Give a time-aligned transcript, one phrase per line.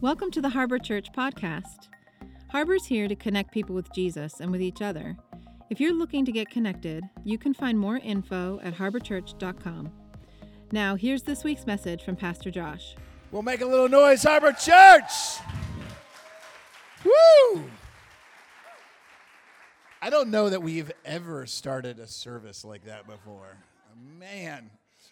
[0.00, 1.88] Welcome to the Harbor Church podcast.
[2.50, 5.16] Harbor's here to connect people with Jesus and with each other.
[5.70, 9.92] If you're looking to get connected, you can find more info at harborchurch.com.
[10.70, 12.94] Now, here's this week's message from Pastor Josh.
[13.32, 15.40] We'll make a little noise, Harbor Church.
[17.04, 17.64] Woo!
[20.00, 23.56] I don't know that we've ever started a service like that before.
[24.16, 24.70] Man,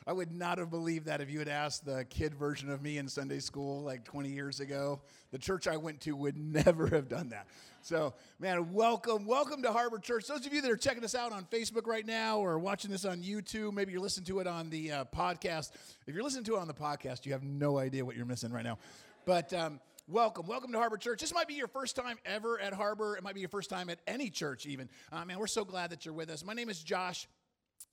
[0.09, 2.96] I would not have believed that if you had asked the kid version of me
[2.96, 5.00] in Sunday school like 20 years ago.
[5.32, 7.49] The church I went to would never have done that.
[7.82, 9.27] So, man, welcome.
[9.27, 10.29] Welcome to Harbor Church.
[10.29, 13.04] Those of you that are checking us out on Facebook right now or watching this
[13.04, 15.72] on YouTube, maybe you're listening to it on the uh, podcast.
[16.07, 18.52] If you're listening to it on the podcast, you have no idea what you're missing
[18.52, 18.79] right now.
[19.25, 20.46] But, um, welcome.
[20.46, 21.21] Welcome to Harbor Church.
[21.21, 23.16] This might be your first time ever at Harbor.
[23.16, 24.88] It might be your first time at any church, even.
[25.11, 26.44] Uh, man, we're so glad that you're with us.
[26.44, 27.27] My name is Josh.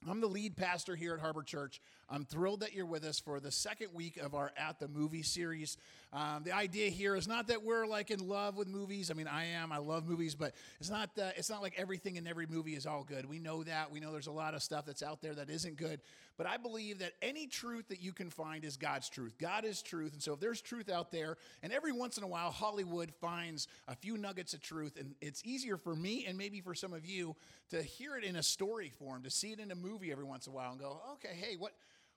[0.08, 1.80] I'm the lead pastor here at Harbor Church.
[2.10, 5.22] I'm thrilled that you're with us for the second week of our At the Movie
[5.22, 5.78] series.
[6.12, 9.10] Um, the idea here is not that we're like in love with movies.
[9.10, 9.72] I mean, I am.
[9.72, 11.10] I love movies, but it's not.
[11.18, 13.26] Uh, it's not like everything in every movie is all good.
[13.28, 13.90] We know that.
[13.90, 16.00] We know there's a lot of stuff that's out there that isn't good.
[16.36, 19.38] But I believe that any truth that you can find is God's truth.
[19.38, 22.26] God is truth, and so if there's truth out there, and every once in a
[22.26, 26.60] while Hollywood finds a few nuggets of truth, and it's easier for me and maybe
[26.60, 27.36] for some of you
[27.70, 30.46] to hear it in a story form, to see it in a movie every once
[30.46, 31.72] in a while, and go, okay, hey, what?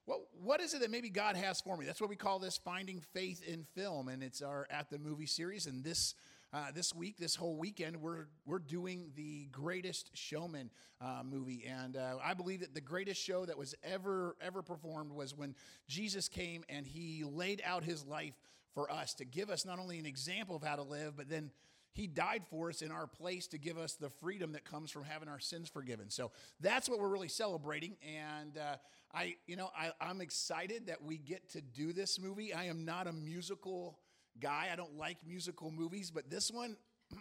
[0.06, 1.86] What, what is it that maybe God has for me?
[1.86, 5.26] That's what we call this Finding Faith in Film, and it's our At the Movie
[5.26, 5.66] series.
[5.66, 6.16] And this
[6.54, 10.70] uh, this week, this whole weekend, we're we're doing the Greatest Showman
[11.02, 15.12] uh, movie, and uh, I believe that the greatest show that was ever ever performed
[15.12, 15.56] was when
[15.88, 18.34] Jesus came and he laid out his life
[18.74, 21.52] for us to give us not only an example of how to live, but then
[21.98, 25.04] he died for us in our place to give us the freedom that comes from
[25.04, 26.12] having our sins forgiven.
[26.12, 27.98] So that's what we're really celebrating.
[28.06, 28.76] And uh,
[29.12, 32.54] I, you know, I, I'm excited that we get to do this movie.
[32.54, 33.98] I am not a musical
[34.40, 34.70] guy.
[34.72, 36.78] I don't like musical movies, but this one,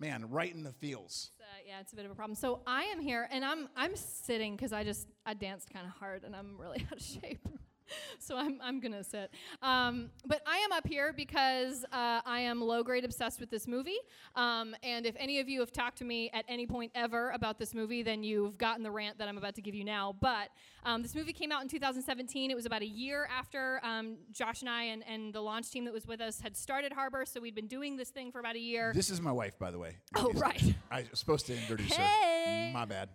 [0.00, 1.30] man, right in the feels.
[1.40, 2.34] Uh, yeah, it's a bit of a problem.
[2.34, 5.92] So I am here, and I'm I'm sitting because I just I danced kind of
[5.92, 7.46] hard, and I'm really out of shape.
[8.18, 9.30] so I'm, I'm gonna sit.
[9.62, 13.66] Um, but I am up here because uh, I am low grade obsessed with this
[13.66, 13.98] movie.
[14.36, 17.58] Um, and if any of you have talked to me at any point ever about
[17.58, 20.14] this movie, then you've gotten the rant that I'm about to give you now.
[20.20, 20.48] But
[20.84, 22.50] um, this movie came out in 2017.
[22.50, 25.84] It was about a year after um, Josh and I and, and the launch team
[25.84, 27.24] that was with us had started Harbor.
[27.26, 28.92] So we'd been doing this thing for about a year.
[28.94, 29.96] This is my wife, by the way.
[30.14, 30.74] Oh, right.
[30.90, 32.68] I was supposed to introduce Hey.
[32.68, 32.72] her.
[32.72, 33.08] My bad.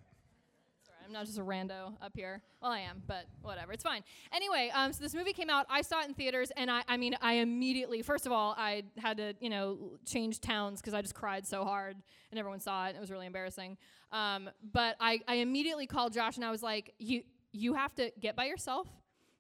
[1.14, 2.42] Not just a rando up here.
[2.62, 3.72] Well, I am, but whatever.
[3.72, 4.02] It's fine.
[4.34, 5.68] Anyway, um, so this movie came out.
[5.70, 8.84] I saw it in theaters, and I, I mean, I immediately, first of all, I
[8.98, 11.98] had to, you know, change towns because I just cried so hard,
[12.32, 12.90] and everyone saw it.
[12.90, 13.78] And it was really embarrassing.
[14.12, 18.12] Um, but I, I immediately called Josh, and I was like, you, you have to
[18.20, 18.88] get by yourself,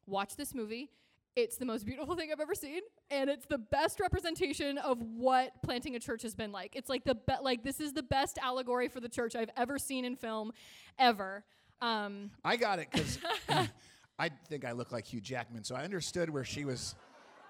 [0.05, 0.91] watch this movie.
[1.35, 5.51] It's the most beautiful thing I've ever seen, and it's the best representation of what
[5.63, 6.75] planting a church has been like.
[6.75, 9.79] It's like the be- like this is the best allegory for the church I've ever
[9.79, 10.51] seen in film,
[11.00, 11.44] ever.
[11.81, 13.19] Um, I got it because
[14.19, 16.95] I think I look like Hugh Jackman, so I understood where she was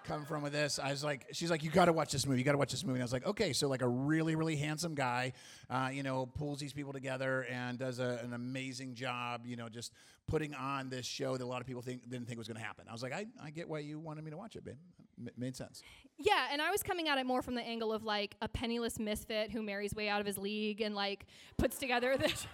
[0.03, 0.79] coming from with this.
[0.79, 2.39] I was like, she's like, you got to watch this movie.
[2.39, 2.97] You got to watch this movie.
[2.97, 5.33] And I was like, okay, so like a really, really handsome guy,
[5.69, 9.69] uh, you know, pulls these people together and does a, an amazing job, you know,
[9.69, 9.91] just
[10.27, 12.63] putting on this show that a lot of people think didn't think was going to
[12.63, 12.85] happen.
[12.89, 14.75] I was like, I, I get why you wanted me to watch it, babe.
[15.37, 15.83] Made sense.
[16.17, 18.97] Yeah, and I was coming at it more from the angle of like a penniless
[18.97, 22.47] misfit who marries way out of his league and like puts together this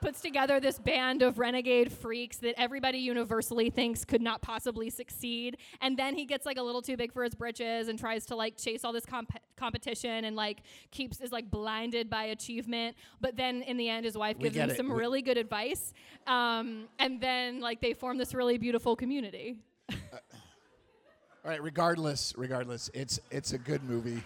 [0.00, 5.56] puts together this band of renegade freaks that everybody universally thinks could not possibly succeed,
[5.80, 8.36] and then he gets like a little too big for his britches and tries to
[8.36, 10.62] like chase all this comp- competition and like
[10.92, 14.56] keeps is like blinded by achievement, but then in the end his wife We gives
[14.56, 14.76] him it.
[14.76, 15.92] some We- really good advice,
[16.28, 19.56] um, and then like they form this really beautiful community.
[19.90, 24.22] All right, regardless, regardless, it's it's a good movie.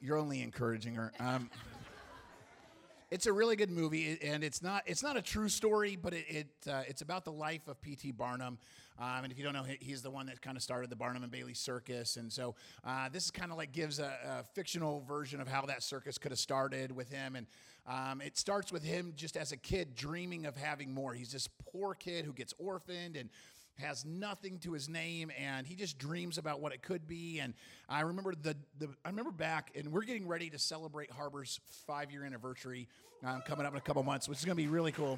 [0.00, 1.12] You're only encouraging her.
[1.20, 1.50] Um,
[3.10, 6.24] it's a really good movie, and it's not it's not a true story, but it,
[6.28, 8.12] it uh, it's about the life of P.T.
[8.12, 8.58] Barnum.
[9.00, 11.22] Um, and if you don't know, he's the one that kind of started the Barnum
[11.22, 15.00] and Bailey Circus, and so uh, this is kind of like gives a, a fictional
[15.06, 17.36] version of how that circus could have started with him.
[17.36, 17.46] And
[17.86, 21.14] um, it starts with him just as a kid dreaming of having more.
[21.14, 23.30] He's this poor kid who gets orphaned and
[23.78, 27.54] has nothing to his name and he just dreams about what it could be and
[27.88, 32.10] i remember the, the i remember back and we're getting ready to celebrate harbor's five
[32.10, 32.88] year anniversary
[33.24, 35.16] um, coming up in a couple months which is going to be really cool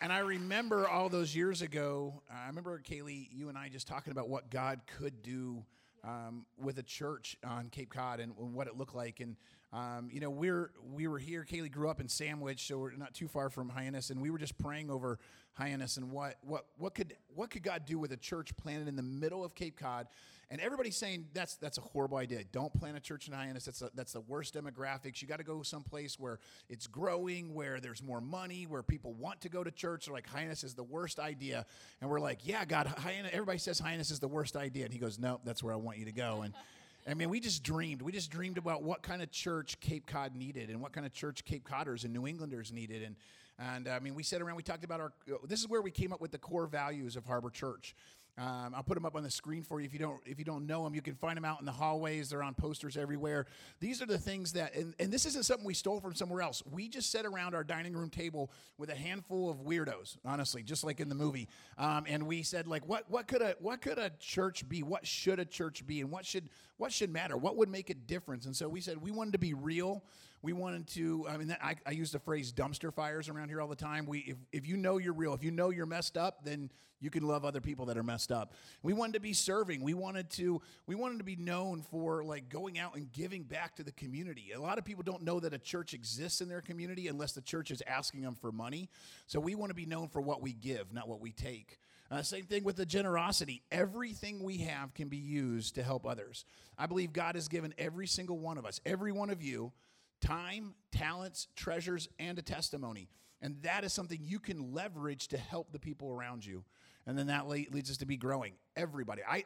[0.00, 4.12] and I remember all those years ago, I remember Kaylee, you and I just talking
[4.12, 5.62] about what God could do
[6.02, 9.20] um, with a church on Cape Cod and, and what it looked like.
[9.20, 9.36] And
[9.72, 11.46] um, you know, we're we were here.
[11.48, 14.38] Kaylee grew up in Sandwich, so we're not too far from Hyannis, and we were
[14.38, 15.18] just praying over
[15.52, 18.96] Hyannis and what what what could what could God do with a church planted in
[18.96, 20.06] the middle of Cape Cod?
[20.52, 22.42] And everybody's saying that's that's a horrible idea.
[22.50, 23.66] Don't plant a church in Hyannis.
[23.66, 25.22] That's a, that's the worst demographics.
[25.22, 29.40] You got to go someplace where it's growing, where there's more money, where people want
[29.42, 30.06] to go to church.
[30.06, 31.66] They're like Hyannis is the worst idea,
[32.00, 33.30] and we're like, yeah, God, Hyannis.
[33.32, 35.98] Everybody says Hyannis is the worst idea, and He goes, no, that's where I want
[35.98, 36.42] you to go.
[36.42, 36.52] And
[37.08, 38.02] I mean, we just dreamed.
[38.02, 41.12] We just dreamed about what kind of church Cape Cod needed and what kind of
[41.12, 43.02] church Cape Codders and New Englanders needed.
[43.02, 43.16] And,
[43.58, 45.12] and I mean, we sat around, we talked about our,
[45.46, 47.94] this is where we came up with the core values of Harbor Church.
[48.40, 50.46] Um, I'll put them up on the screen for you if you don't if you
[50.46, 50.94] don't know them.
[50.94, 52.30] You can find them out in the hallways.
[52.30, 53.46] They're on posters everywhere.
[53.80, 56.62] These are the things that, and, and this isn't something we stole from somewhere else.
[56.70, 60.84] We just sat around our dining room table with a handful of weirdos, honestly, just
[60.84, 61.48] like in the movie.
[61.76, 64.82] Um, and we said, like, what what could a what could a church be?
[64.82, 66.00] What should a church be?
[66.00, 66.48] And what should
[66.78, 67.36] what should matter?
[67.36, 68.46] What would make a difference?
[68.46, 70.02] And so we said we wanted to be real.
[70.42, 71.26] We wanted to.
[71.28, 74.06] I mean, that, I, I use the phrase dumpster fires around here all the time.
[74.06, 76.70] We if if you know you're real, if you know you're messed up, then
[77.00, 78.54] you can love other people that are messed up.
[78.82, 79.82] We wanted to be serving.
[79.82, 83.76] We wanted to we wanted to be known for like going out and giving back
[83.76, 84.52] to the community.
[84.54, 87.40] A lot of people don't know that a church exists in their community unless the
[87.40, 88.90] church is asking them for money.
[89.26, 91.78] So we want to be known for what we give, not what we take.
[92.10, 93.62] Uh, same thing with the generosity.
[93.70, 96.44] Everything we have can be used to help others.
[96.76, 99.72] I believe God has given every single one of us, every one of you,
[100.20, 103.08] time, talents, treasures, and a testimony.
[103.40, 106.64] And that is something you can leverage to help the people around you.
[107.10, 108.52] And then that leads us to be growing.
[108.76, 109.22] Everybody.
[109.28, 109.44] I,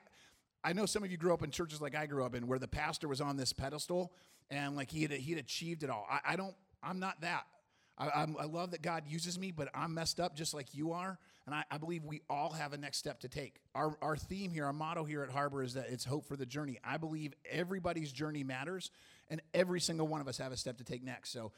[0.62, 2.58] I know some of you grew up in churches like I grew up in where
[2.58, 4.12] the pastor was on this pedestal
[4.50, 6.06] and like he had, he had achieved it all.
[6.10, 7.44] I, I don't, I'm not that.
[7.96, 11.18] I, I, love that God uses me, but I'm messed up just like you are.
[11.46, 13.60] And I, I, believe we all have a next step to take.
[13.74, 16.44] Our, our theme here, our motto here at Harbor is that it's hope for the
[16.44, 16.78] journey.
[16.84, 18.90] I believe everybody's journey matters,
[19.30, 21.30] and every single one of us have a step to take next.
[21.30, 21.52] So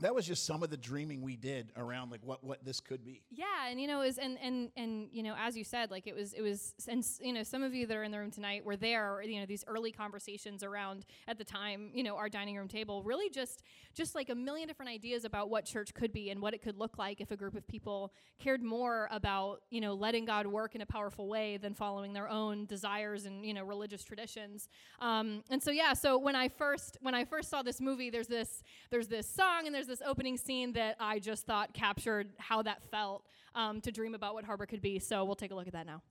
[0.00, 3.04] that was just some of the dreaming we did around like what what this could
[3.04, 3.22] be.
[3.30, 6.14] Yeah and you know is and and and you know as you said like it
[6.14, 8.64] was it was and you know some of you that are in the room tonight
[8.64, 12.56] were there you know these early conversations around at the time you know our dining
[12.56, 13.62] room table really just
[13.94, 16.78] just like a million different ideas about what church could be and what it could
[16.78, 20.74] look like if a group of people cared more about you know letting god work
[20.74, 24.68] in a powerful way than following their own desires and you know religious traditions.
[25.00, 28.28] Um, and so yeah so when i first when i first saw this movie there's
[28.28, 32.62] this there's this song and there's this opening scene that I just thought captured how
[32.62, 33.24] that felt
[33.54, 34.98] um, to dream about what Harbor could be.
[34.98, 36.02] So we'll take a look at that now.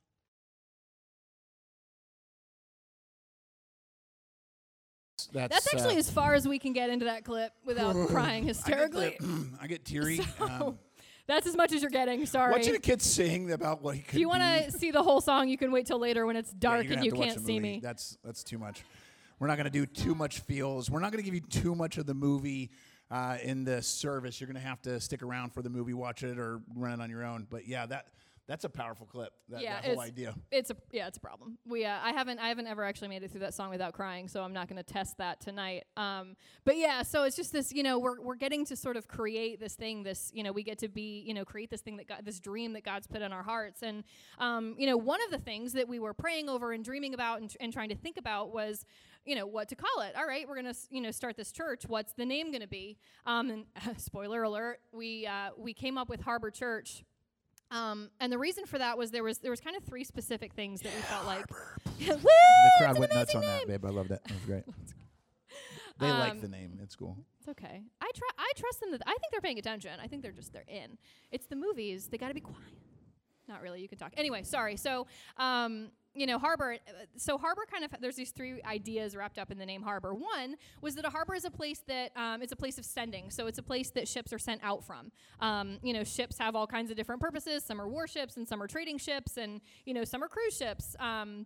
[5.33, 8.43] That's, That's actually uh, as far as we can get into that clip without crying
[8.47, 9.07] hysterically.
[9.07, 9.21] I get,
[9.61, 10.21] I get teary.
[10.37, 10.79] So, um,
[11.27, 12.25] that's as much as you're getting.
[12.25, 12.53] Sorry.
[12.53, 14.15] Watching a kid sing about what he could.
[14.15, 16.51] If you want to see the whole song, you can wait till later when it's
[16.53, 17.81] dark yeah, and you can't see me.
[17.83, 18.85] That's that's too much.
[19.37, 20.89] We're not going to do too much feels.
[20.89, 22.71] We're not going to give you too much of the movie
[23.11, 24.39] uh, in the service.
[24.39, 27.03] You're going to have to stick around for the movie, watch it, or run it
[27.03, 27.47] on your own.
[27.49, 28.07] But yeah, that
[28.47, 29.33] that's a powerful clip.
[29.49, 30.35] That, yeah, that whole it's, idea.
[30.51, 31.57] It's a yeah, it's a problem.
[31.67, 34.29] We uh, I haven't I haven't ever actually made it through that song without crying,
[34.29, 35.83] so I'm not going to test that tonight.
[35.97, 37.73] Um, but yeah, so it's just this.
[37.73, 40.03] You know, we're we're getting to sort of create this thing.
[40.03, 42.39] This you know, we get to be you know create this thing that God, this
[42.39, 43.83] dream that God's put in our hearts.
[43.83, 44.05] And
[44.39, 47.41] um, you know, one of the things that we were praying over and dreaming about
[47.41, 48.85] and, tr- and trying to think about was
[49.27, 50.15] you know what to call it.
[50.15, 51.83] All right, we're gonna you know start this church.
[51.87, 52.97] What's the name gonna be?
[53.25, 53.65] Um, and
[53.99, 57.03] spoiler alert, we uh, we came up with Harbor Church
[57.69, 60.53] um, and the reason for that was there was there was kind of three specific
[60.53, 61.45] things that we felt like.
[61.99, 62.15] Woo!
[62.15, 63.83] The crowd went nuts on that, babe.
[63.83, 64.63] I love that It was great.
[65.99, 66.79] they um, like the name.
[66.81, 67.17] It's cool.
[67.39, 67.83] It's okay.
[68.01, 68.29] I try.
[68.37, 68.91] I trust them.
[68.91, 69.91] That I think they're paying attention.
[70.01, 70.97] I think they're just they're in.
[71.31, 72.07] It's the movies.
[72.07, 72.61] They got to be quiet.
[73.49, 73.81] Not really.
[73.81, 74.13] You can talk.
[74.17, 74.75] Anyway, sorry.
[74.75, 76.73] So, um, you know, harbor.
[76.73, 80.13] Uh, so harbor kind of there's these three ideas wrapped up in the name harbor.
[80.13, 83.29] One was that a harbor is a place that um, it's a place of sending.
[83.29, 85.11] So it's a place that ships are sent out from.
[85.39, 87.63] Um, you know, ships have all kinds of different purposes.
[87.63, 90.95] Some are warships, and some are trading ships, and you know, some are cruise ships.
[90.99, 91.45] Um,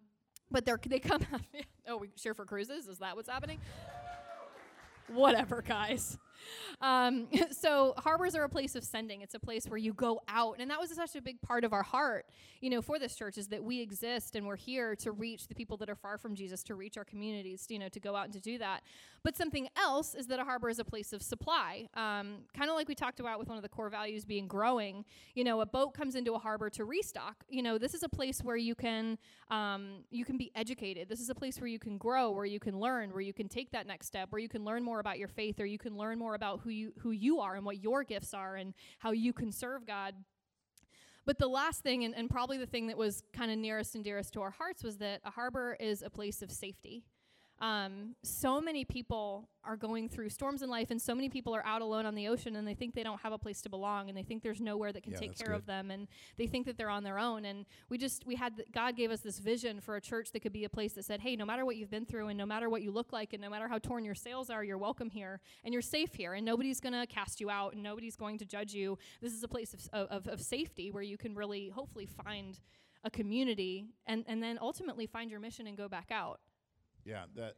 [0.50, 1.26] but they're they come.
[1.88, 2.88] oh, we share for cruises.
[2.88, 3.60] Is that what's happening?
[5.08, 6.18] Whatever, guys.
[6.82, 9.22] Um, so harbors are a place of sending.
[9.22, 11.74] It's a place where you go out, and that was such a big part of
[11.74, 12.26] our heart,
[12.62, 15.56] you know, for this church is that we exist and we're here to reach the
[15.56, 18.26] people that are far from Jesus, to reach our communities, you know, to go out
[18.26, 18.82] and to do that.
[19.24, 22.76] But something else is that a harbor is a place of supply, um, kind of
[22.76, 25.06] like we talked about with one of the core values being growing.
[25.36, 27.44] You know, a boat comes into a harbor to restock.
[27.48, 29.18] You know, this is a place where you can
[29.50, 31.10] um, you can be educated.
[31.10, 33.50] This is a place where you can grow, where you can learn, where you can
[33.50, 35.98] take that next step, where you can learn more about your faith, or you can
[35.98, 39.12] learn more about who you who you are and what your gifts are and how
[39.12, 40.16] you can serve God
[41.26, 44.04] But the last thing, and, and probably the thing that was kind of nearest and
[44.04, 47.04] dearest to our hearts, was that a harbor is a place of safety.
[47.62, 51.64] Um, so many people are going through storms in life, and so many people are
[51.64, 54.10] out alone on the ocean, and they think they don't have a place to belong,
[54.10, 56.66] and they think there's nowhere that can Yeah, take care of them, and they think
[56.66, 57.46] that they're on their own.
[57.46, 60.40] And we just we had th- God gave us this vision for a church that
[60.40, 62.48] could be a place that said, "Hey, no matter what you've been through, and no
[62.48, 65.12] matter what you look like, and no matter how torn your sails are, you're welcome
[65.12, 68.46] here, and you're safe here, and nobody's gonna cast you out, and nobody's going to
[68.46, 68.98] judge you.
[69.22, 72.60] This is a place of, of, of safety where you can really, hopefully, find
[73.04, 76.40] a community, and and then ultimately find your mission and go back out."
[77.06, 77.56] Yeah, that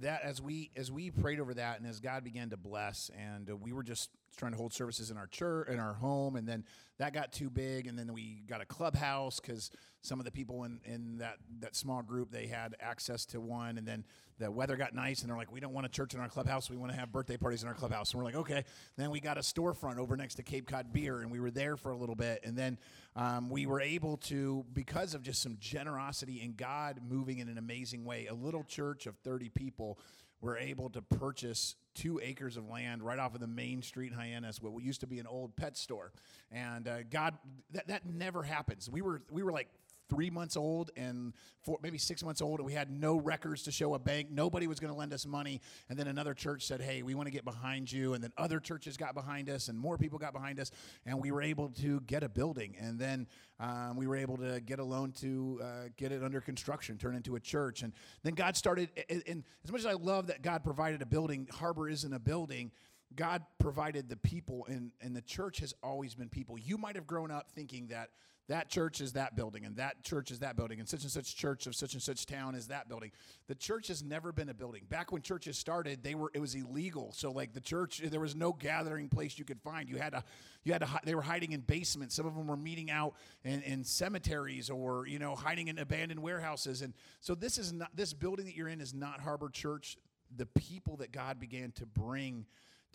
[0.00, 3.48] that as we as we prayed over that and as God began to bless and
[3.50, 6.46] uh, we were just trying to hold services in our church in our home and
[6.46, 6.64] then
[6.98, 9.70] that got too big and then we got a clubhouse cuz
[10.02, 13.78] some of the people in in that that small group they had access to one
[13.78, 14.04] and then
[14.38, 16.68] the weather got nice and they're like we don't want a church in our clubhouse.
[16.68, 18.12] We want to have birthday parties in our clubhouse.
[18.12, 18.64] And we're like okay.
[18.96, 21.76] Then we got a storefront over next to Cape Cod Beer and we were there
[21.76, 22.78] for a little bit and then
[23.14, 27.58] um, we were able to because of just some generosity and God moving in an
[27.58, 29.98] amazing way a little church of 30 people
[30.40, 34.18] were able to purchase two acres of land right off of the main street in
[34.18, 36.12] Hyannis, what used to be an old pet store.
[36.52, 37.34] And uh, God,
[37.72, 38.88] that, that never happens.
[38.90, 39.68] We were we were like
[40.08, 41.32] three months old and
[41.62, 44.30] four, maybe six months old, and we had no records to show a bank.
[44.30, 45.60] Nobody was going to lend us money.
[45.88, 48.60] And then another church said, "Hey, we want to get behind you." And then other
[48.60, 50.70] churches got behind us, and more people got behind us,
[51.04, 52.76] and we were able to get a building.
[52.80, 53.26] And then
[53.58, 57.14] um, we were able to get a loan to uh, get it under construction, turn
[57.14, 57.82] into a church.
[57.82, 58.90] And then God started.
[59.08, 62.18] And, and as much as I love that God provided a building, Harbor isn't a
[62.18, 62.70] building.
[63.14, 66.58] God provided the people, and, and the church has always been people.
[66.58, 68.10] You might have grown up thinking that
[68.48, 71.34] that church is that building, and that church is that building, and such and such
[71.34, 73.10] church of such and such town is that building.
[73.48, 74.82] The church has never been a building.
[74.88, 77.12] Back when churches started, they were it was illegal.
[77.12, 79.88] So like the church, there was no gathering place you could find.
[79.88, 80.22] You had to,
[80.62, 80.88] you had to.
[81.04, 82.14] They were hiding in basements.
[82.14, 86.22] Some of them were meeting out in, in cemeteries or you know hiding in abandoned
[86.22, 86.82] warehouses.
[86.82, 89.96] And so this is not this building that you're in is not Harbor Church.
[90.36, 92.46] The people that God began to bring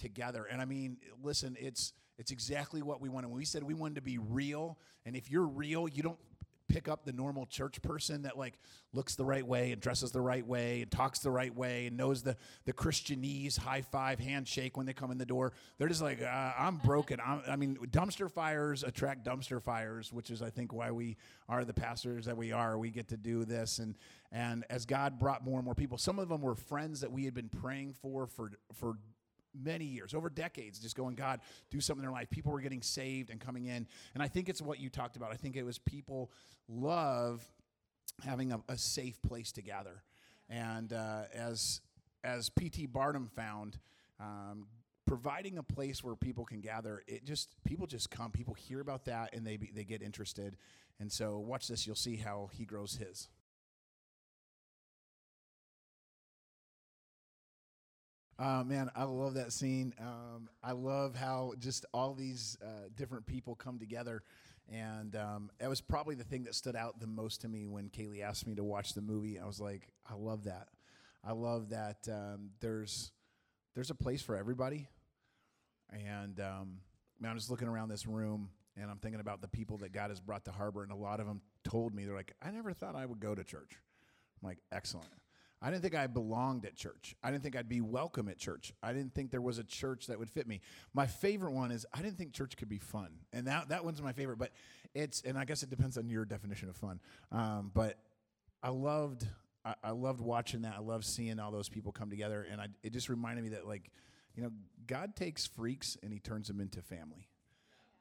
[0.01, 0.47] together.
[0.49, 3.27] And I mean, listen, it's it's exactly what we wanted.
[3.27, 6.19] When we said we wanted to be real, and if you're real, you don't
[6.71, 8.53] pick up the normal church person that like
[8.93, 11.97] looks the right way and dresses the right way and talks the right way and
[11.97, 15.53] knows the the Christianese high five handshake when they come in the door.
[15.77, 17.19] They're just like uh, I'm broken.
[17.25, 21.17] I'm, I mean, dumpster fires attract dumpster fires, which is I think why we
[21.49, 22.77] are the pastors that we are.
[22.77, 23.95] We get to do this and
[24.31, 27.25] and as God brought more and more people, some of them were friends that we
[27.25, 28.97] had been praying for for for
[29.59, 32.29] many years, over decades, just going, God, do something in their life.
[32.29, 33.87] People were getting saved and coming in.
[34.13, 35.31] And I think it's what you talked about.
[35.31, 36.31] I think it was people
[36.67, 37.45] love
[38.23, 40.03] having a, a safe place to gather.
[40.49, 41.81] And uh, as,
[42.23, 42.87] as P.T.
[42.87, 43.77] Barnum found,
[44.19, 44.67] um,
[45.05, 48.31] providing a place where people can gather, it just, people just come.
[48.31, 50.55] People hear about that and they, they get interested.
[50.99, 53.27] And so watch this, you'll see how he grows his.
[58.41, 59.93] Uh, man, I love that scene.
[59.99, 64.23] Um, I love how just all these uh, different people come together.
[64.67, 67.89] And um, that was probably the thing that stood out the most to me when
[67.89, 69.37] Kaylee asked me to watch the movie.
[69.37, 70.69] I was like, I love that.
[71.23, 73.11] I love that um, there's
[73.75, 74.87] there's a place for everybody.
[75.91, 76.79] And um,
[77.19, 80.09] man, I'm just looking around this room and I'm thinking about the people that God
[80.09, 82.73] has brought to Harbor, and a lot of them told me they're like, I never
[82.73, 83.77] thought I would go to church.
[84.41, 85.09] I'm like, excellent.
[85.61, 87.15] I didn't think I belonged at church.
[87.23, 88.73] I didn't think I'd be welcome at church.
[88.81, 90.59] I didn't think there was a church that would fit me.
[90.93, 94.01] My favorite one is I didn't think church could be fun, and that that one's
[94.01, 94.39] my favorite.
[94.39, 94.51] But
[94.95, 96.99] it's and I guess it depends on your definition of fun.
[97.31, 97.99] Um, but
[98.63, 99.27] I loved
[99.63, 100.73] I, I loved watching that.
[100.75, 103.67] I loved seeing all those people come together, and I, it just reminded me that
[103.67, 103.91] like
[104.35, 104.51] you know
[104.87, 107.27] God takes freaks and He turns them into family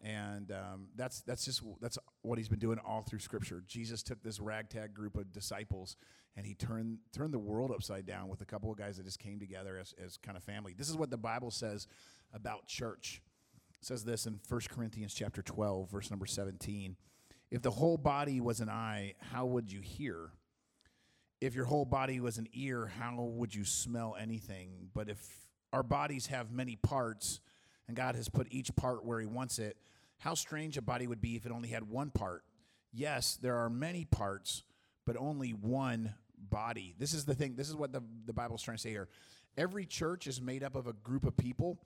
[0.03, 3.63] and um, that's that's just that's what he's been doing all through Scripture.
[3.67, 5.97] Jesus took this ragtag group of disciples
[6.37, 9.19] and he turned turned the world upside down with a couple of guys that just
[9.19, 10.75] came together as, as kind of family.
[10.77, 11.87] This is what the Bible says
[12.33, 13.21] about church.
[13.81, 16.97] It says this in 1 Corinthians chapter 12, verse number 17.
[17.51, 20.31] If the whole body was an eye, how would you hear?
[21.41, 24.91] If your whole body was an ear, how would you smell anything?
[24.95, 25.27] But if
[25.73, 27.41] our bodies have many parts,
[27.89, 29.77] and God has put each part where He wants it,
[30.19, 32.45] how strange a body would be if it only had one part.
[32.93, 34.63] Yes, there are many parts,
[35.07, 36.15] but only one
[36.49, 36.95] body.
[36.99, 37.57] This is the thing.
[37.57, 39.09] This is what the, the Bible's trying to say here.
[39.57, 41.79] Every church is made up of a group of people,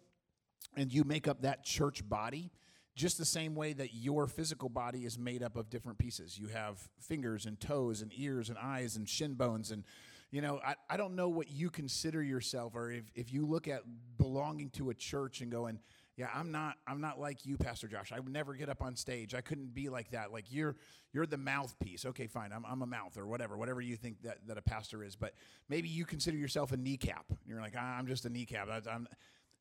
[0.76, 2.50] and you make up that church body
[2.94, 6.38] just the same way that your physical body is made up of different pieces.
[6.38, 9.84] You have fingers and toes and ears and eyes and shin bones and
[10.30, 13.68] you know, I, I don't know what you consider yourself or if, if you look
[13.68, 13.82] at
[14.18, 15.78] belonging to a church and going,
[16.16, 18.12] yeah, I'm not I'm not like you, Pastor Josh.
[18.12, 19.34] I would never get up on stage.
[19.34, 20.32] I couldn't be like that.
[20.32, 20.76] Like you're
[21.12, 22.04] you're the mouthpiece.
[22.06, 22.52] Okay, fine.
[22.52, 25.16] I'm, I'm a mouth or whatever, whatever you think that, that a pastor is.
[25.16, 25.34] But
[25.68, 27.26] maybe you consider yourself a kneecap.
[27.46, 28.68] You're like, I'm just a kneecap.
[28.68, 29.06] I, I'm,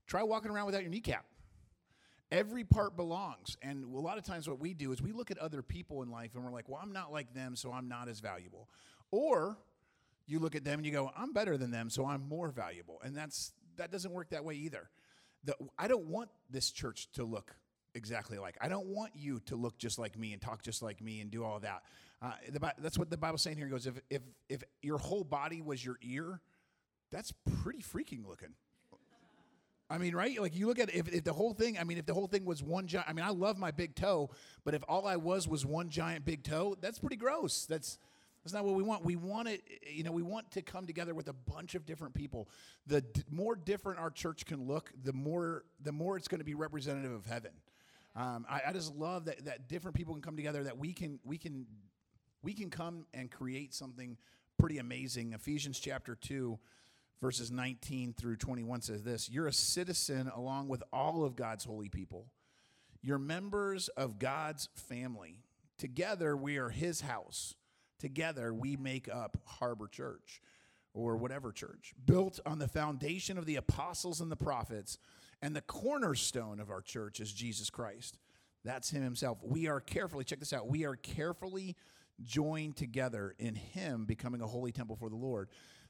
[0.08, 1.26] try walking around without your kneecap.
[2.32, 3.56] Every part belongs.
[3.62, 6.10] And a lot of times what we do is we look at other people in
[6.10, 8.68] life and we're like, well, I'm not like them, so I'm not as valuable.
[9.12, 9.58] Or
[10.26, 13.00] you look at them and you go, I'm better than them, so I'm more valuable.
[13.04, 14.90] And that's that doesn't work that way either
[15.44, 17.56] the, I don't want this church to look
[17.96, 18.58] exactly like.
[18.62, 21.30] I don't want you to look just like me and talk just like me and
[21.30, 21.84] do all that.
[22.22, 23.68] Uh, the, that's what the Bible's saying here.
[23.68, 26.40] It goes, if, if, if your whole body was your ear,
[27.12, 28.54] that's pretty freaking looking.
[29.90, 30.42] I mean, right?
[30.42, 32.46] Like you look at if, if the whole thing, I mean, if the whole thing
[32.46, 34.32] was one giant, I mean, I love my big toe,
[34.64, 37.66] but if all I was was one giant big toe, that's pretty gross.
[37.66, 38.00] That's,
[38.44, 39.06] that's not what we want.
[39.06, 42.14] We want it, you know, we want to come together with a bunch of different
[42.14, 42.50] people.
[42.88, 46.46] The d- more different our church can look, the more the more it's going to
[46.46, 47.52] be representative of heaven.
[48.16, 50.64] Um, I, I, just love that that different people can come together.
[50.64, 51.66] That we can we can
[52.42, 54.18] we can come and create something
[54.60, 55.32] pretty amazing.
[55.32, 56.60] Ephesians chapter two,
[57.22, 61.64] verses nineteen through twenty one says this: You're a citizen along with all of God's
[61.64, 62.28] holy people.
[63.02, 65.44] You're members of God's family.
[65.78, 67.56] Together, we are His house
[68.00, 70.42] Together, we make up Harbor Church
[70.94, 74.98] or whatever church, built on the foundation of the apostles and the prophets.
[75.42, 78.20] And the cornerstone of our church is Jesus Christ.
[78.64, 79.40] That's Him Himself.
[79.44, 81.76] We are carefully, check this out, we are carefully
[82.22, 85.50] joined together in Him becoming a holy temple for the Lord.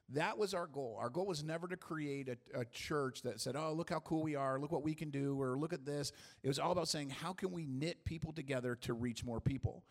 [0.10, 0.98] That was our goal.
[1.00, 4.22] Our goal was never to create a, a, church that said, oh, look how cool
[4.22, 6.12] we are, look what we can do, or look at this.
[6.44, 9.84] It was all about saying, how can we knit people together to reach more people?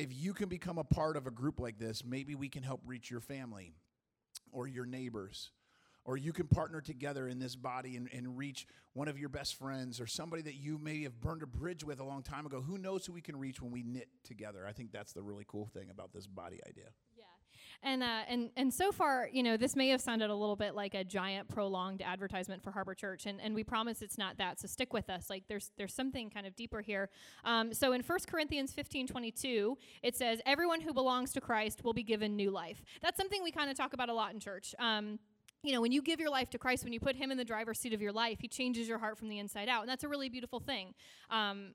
[0.00, 2.80] If you can become a part of a group like this, maybe we can help
[2.86, 3.74] reach your family
[4.50, 5.50] or your neighbors.
[6.06, 9.56] Or you can partner together in this body and, and reach one of your best
[9.56, 12.62] friends or somebody that you may have burned a bridge with a long time ago.
[12.62, 14.66] Who knows who we can reach when we knit together?
[14.66, 16.88] I think that's the really cool thing about this body idea.
[17.82, 20.74] And uh, and and so far, you know, this may have sounded a little bit
[20.74, 24.60] like a giant prolonged advertisement for Harbor Church, and, and we promise it's not that.
[24.60, 25.30] So stick with us.
[25.30, 27.08] Like there's there's something kind of deeper here.
[27.44, 31.94] Um, so in 1 Corinthians 15, 22, it says, "Everyone who belongs to Christ will
[31.94, 34.74] be given new life." That's something we kind of talk about a lot in church.
[34.78, 35.18] Um,
[35.62, 37.44] you know, when you give your life to Christ, when you put Him in the
[37.44, 40.04] driver's seat of your life, He changes your heart from the inside out, and that's
[40.04, 40.94] a really beautiful thing.
[41.30, 41.74] Um,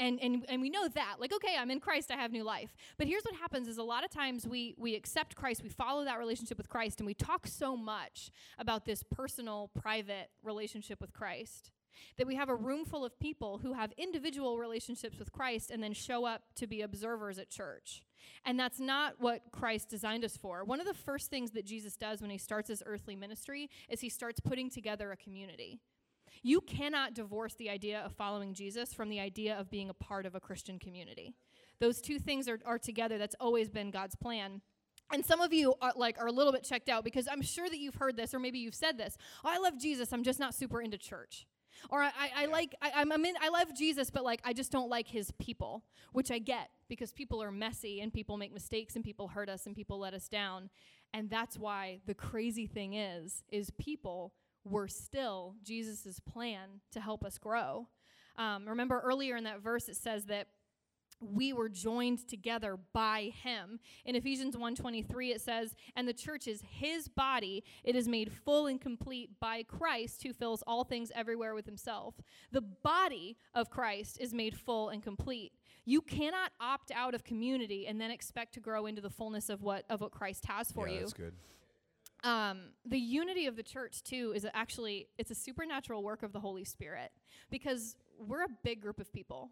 [0.00, 2.74] and, and and we know that like okay i'm in christ i have new life.
[2.98, 6.04] But here's what happens is a lot of times we we accept christ we follow
[6.04, 11.12] that relationship with christ and we talk so much about this personal private relationship with
[11.12, 11.70] christ
[12.18, 15.82] that we have a room full of people who have individual relationships with christ and
[15.82, 18.02] then show up to be observers at church.
[18.46, 20.64] And that's not what christ designed us for.
[20.64, 24.00] One of the first things that jesus does when he starts his earthly ministry is
[24.00, 25.80] he starts putting together a community
[26.42, 30.26] you cannot divorce the idea of following Jesus from the idea of being a part
[30.26, 31.34] of a Christian community.
[31.80, 33.18] Those two things are, are together.
[33.18, 34.60] That's always been God's plan.
[35.12, 37.68] And some of you are like are a little bit checked out because I'm sure
[37.68, 39.16] that you've heard this or maybe you've said this.
[39.44, 40.12] Oh, I love Jesus.
[40.12, 41.46] I'm just not super into church.
[41.90, 44.52] Or I, I, I like I, I'm, I'm in, I love Jesus, but like I
[44.52, 48.52] just don't like his people, which I get because people are messy and people make
[48.52, 50.70] mistakes and people hurt us and people let us down.
[51.12, 54.32] And that's why the crazy thing is, is people
[54.64, 57.88] were still Jesus' plan to help us grow.
[58.36, 60.48] Um, remember earlier in that verse it says that
[61.20, 63.78] we were joined together by him.
[64.04, 67.62] In ephesians 1.23 it says and the church is his body.
[67.84, 72.14] It is made full and complete by christ who fills all things everywhere with himself.
[72.50, 75.52] The body of christ is made full and complete.
[75.86, 79.62] You cannot opt out of community and then expect to grow into the fullness of
[79.62, 81.00] what of what christ has for yeah, you.
[81.00, 81.34] that's good
[82.24, 86.40] um, the unity of the church too is actually it's a supernatural work of the
[86.40, 87.12] holy spirit
[87.50, 89.50] because we're a big group of people.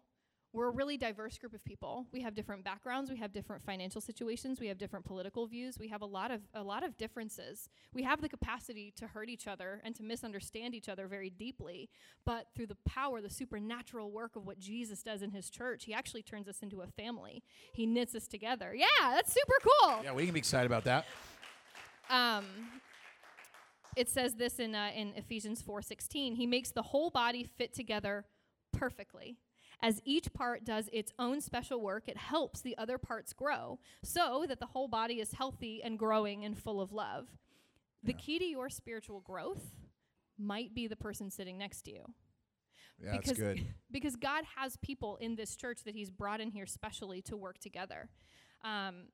[0.53, 2.05] We're a really diverse group of people.
[2.11, 3.09] We have different backgrounds.
[3.09, 4.59] We have different financial situations.
[4.59, 5.79] We have different political views.
[5.79, 7.69] We have a lot of a lot of differences.
[7.91, 11.89] We have the capacity to hurt each other and to misunderstand each other very deeply.
[12.23, 15.93] But through the power the supernatural work of what jesus does in his church he
[15.93, 17.43] actually turns us into a family.
[17.73, 18.75] He knits us together.
[18.75, 20.03] Yeah that's super cool.
[20.03, 21.05] Yeah we can be excited about that
[22.09, 22.45] um,
[23.95, 26.35] it says this in, uh, in Ephesians 4:16.
[26.35, 28.25] He makes the whole body fit together
[28.71, 29.37] perfectly.
[29.81, 34.45] As each part does its own special work, it helps the other parts grow so
[34.47, 37.27] that the whole body is healthy and growing and full of love.
[38.01, 38.17] The yeah.
[38.17, 39.75] key to your spiritual growth
[40.37, 42.05] might be the person sitting next to you.
[43.03, 43.65] Yeah, because, that's good.
[43.91, 47.59] because God has people in this church that He's brought in here specially to work
[47.59, 48.09] together.
[48.63, 49.07] Um,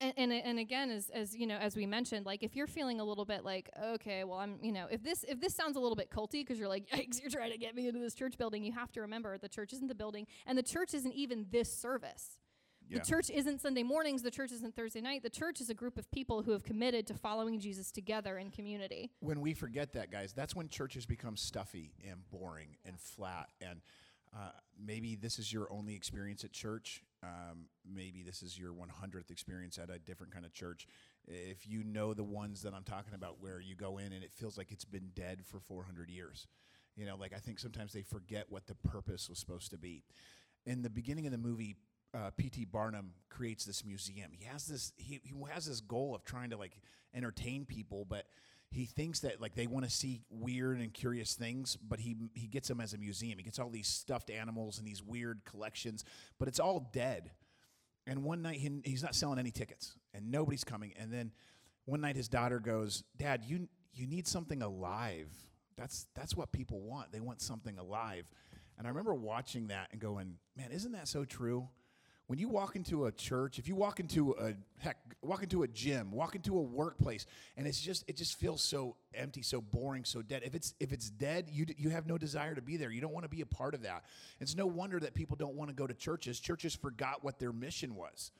[0.00, 3.00] and, and and again as as you know as we mentioned like if you're feeling
[3.00, 5.80] a little bit like okay well i'm you know if this if this sounds a
[5.80, 8.36] little bit culty because you're like yikes you're trying to get me into this church
[8.38, 11.46] building you have to remember the church isn't the building and the church isn't even
[11.50, 12.38] this service
[12.88, 12.98] Yeah.
[12.98, 15.98] the church isn't sunday mornings the church isn't thursday night the church is a group
[15.98, 20.10] of people who have committed to following jesus together in community when we forget that,
[20.10, 23.48] guys, that's when churches become stuffy and boring and flat.
[23.60, 23.80] And
[24.34, 27.02] uh, maybe this is your only experience at church.
[27.22, 30.86] Um, maybe this is your 100th experience at a different kind of church.
[31.26, 34.32] If you know the ones that I'm talking about, where you go in and it
[34.32, 36.46] feels like it's been dead for 400 years,
[36.96, 40.02] you know, like I think sometimes they forget what the purpose was supposed to be.
[40.64, 41.76] In the beginning of the movie,
[42.14, 42.64] uh, P.T.
[42.66, 44.30] Barnum creates this museum.
[44.32, 46.80] He has this he, he has this goal of trying to like
[47.14, 48.26] entertain people, but
[48.70, 52.46] he thinks that like they want to see weird and curious things, but he he
[52.46, 53.38] gets them as a museum.
[53.38, 56.04] He gets all these stuffed animals and these weird collections,
[56.38, 57.32] but it's all dead.
[58.06, 60.92] And one night he, he's not selling any tickets, and nobody's coming.
[60.98, 61.32] And then
[61.84, 65.28] one night his daughter goes, "Dad, you you need something alive.
[65.76, 67.10] That's that's what people want.
[67.10, 68.24] They want something alive."
[68.78, 71.68] And I remember watching that and going, "Man, isn't that so true?"
[72.30, 75.66] When you walk into a church, if you walk into a heck, walk into a
[75.66, 80.04] gym, walk into a workplace, and it's just it just feels so empty, so boring,
[80.04, 80.42] so dead.
[80.44, 82.92] If it's if it's dead, you d- you have no desire to be there.
[82.92, 84.04] You don't want to be a part of that.
[84.38, 86.38] It's no wonder that people don't want to go to churches.
[86.38, 88.30] Churches forgot what their mission was.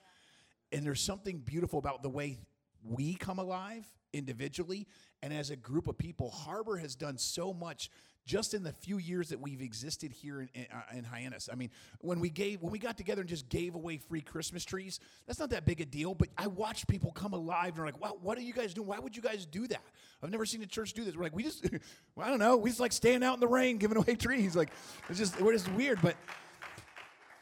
[0.70, 2.38] And there's something beautiful about the way
[2.84, 4.86] we come alive individually
[5.20, 6.30] and as a group of people.
[6.30, 7.90] Harbor has done so much
[8.24, 11.48] just in the few years that we've existed here in, in, uh, in Hyannis.
[11.50, 14.64] I mean, when we gave when we got together and just gave away free Christmas
[14.64, 16.14] trees, that's not that big a deal.
[16.14, 18.88] But I watched people come alive and are like, "Wow, what are you guys doing?
[18.88, 19.82] Why would you guys do that?
[20.22, 21.68] I've never seen a church do this." We're like, "We just,
[22.14, 24.54] well, I don't know, we just like staying out in the rain giving away trees.
[24.54, 24.70] Like,
[25.08, 26.16] it's just we're just weird, but."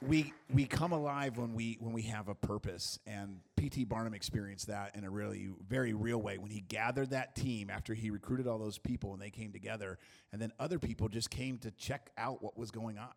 [0.07, 4.69] We we come alive when we when we have a purpose and pt barnum experienced
[4.69, 8.47] that in a really very real way when he gathered that team after he recruited
[8.47, 9.99] all those people and they came together
[10.33, 13.09] and then other people just came to check out what was going on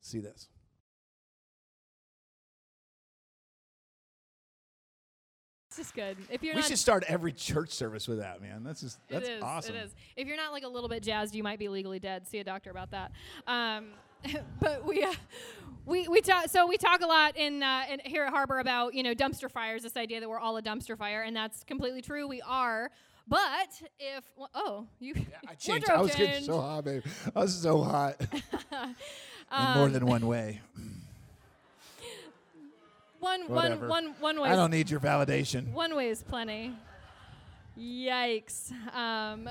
[0.00, 0.48] see this
[5.68, 8.82] it's just good if you're we should start every church service with that man that's
[8.82, 9.94] just that's it is, awesome It is.
[10.16, 12.26] If you're not like a little bit jazzed, you might be legally dead.
[12.26, 13.12] See a doctor about that.
[13.46, 13.88] Um,
[14.60, 15.12] but we, uh,
[15.86, 16.48] we we talk.
[16.48, 19.50] So we talk a lot in, uh, in here at Harbor about you know dumpster
[19.50, 19.82] fires.
[19.82, 22.26] This idea that we're all a dumpster fire, and that's completely true.
[22.28, 22.90] We are.
[23.26, 25.14] But if well, oh you
[25.48, 25.90] I changed.
[25.90, 27.02] I was getting so hot, babe.
[27.34, 28.16] I was so hot.
[29.50, 30.60] In more than one way.
[33.18, 33.88] one Whatever.
[33.88, 35.72] one one one way I don't need your validation.
[35.72, 36.74] One way is plenty.
[37.78, 38.72] Yikes.
[38.94, 39.48] Um,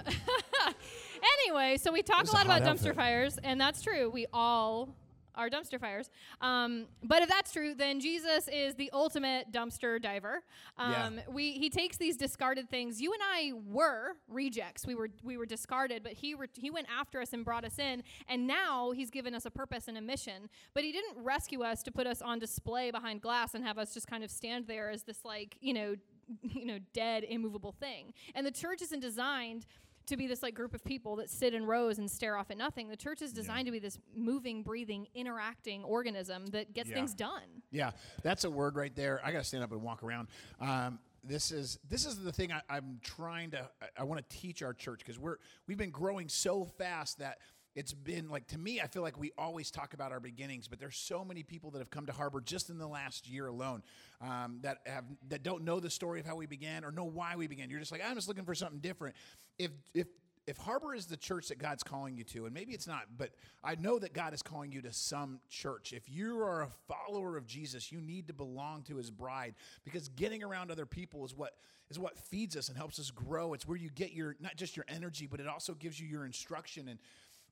[1.40, 2.96] anyway, so we talk a a lot about dumpster outfit.
[2.96, 4.10] fires, and that's true.
[4.10, 4.96] We all
[5.38, 6.10] are dumpster fires.
[6.42, 10.42] Um, but if that's true, then Jesus is the ultimate dumpster diver.
[10.80, 11.06] Yeah.
[11.06, 13.00] Um, we he takes these discarded things.
[13.00, 14.86] You and I were rejects.
[14.86, 17.78] We were we were discarded, but he re- he went after us and brought us
[17.80, 20.50] in, and now he's given us a purpose and a mission.
[20.74, 23.94] But he didn't rescue us to put us on display behind glass and have us
[23.94, 25.96] just kind of stand there as this like you know
[26.42, 28.14] you know dead immovable thing.
[28.34, 29.68] And the church isn't designed
[30.08, 32.58] to be this like group of people that sit in rows and stare off at
[32.58, 32.88] nothing.
[32.90, 36.96] The church is designed to be this moving, breathing, interacting organism that gets Yeah.
[36.96, 37.62] things done.
[37.72, 37.92] Yeah,
[38.24, 39.22] that's a word right there.
[39.24, 40.30] I got to stand up and walk around.
[40.60, 43.70] Um, this is this is the thing I, I'm trying to.
[43.82, 47.40] I, I want to teach our church because we're we've been growing so fast that
[47.76, 48.80] it's been like to me.
[48.82, 51.80] I feel like we always talk about our beginnings, but there's so many people that
[51.80, 53.84] have come to Harbor just in the last year alone
[54.22, 57.36] um, that have that don't know the story of how we began or know why
[57.36, 57.70] we began.
[57.70, 59.16] You're just like I'm just looking for something different.
[59.58, 60.08] If if
[60.48, 63.32] if Harbor is the church that God's calling you to, and maybe it's not, but
[63.66, 65.92] I know that God is calling you to some church.
[65.92, 70.08] If you are a follower of Jesus, you need to belong to his bride because
[70.08, 71.56] getting around other people is what
[71.90, 73.54] is what feeds us and helps us grow.
[73.54, 76.26] It's where you get your not just your energy, but it also gives you your
[76.26, 77.00] instruction and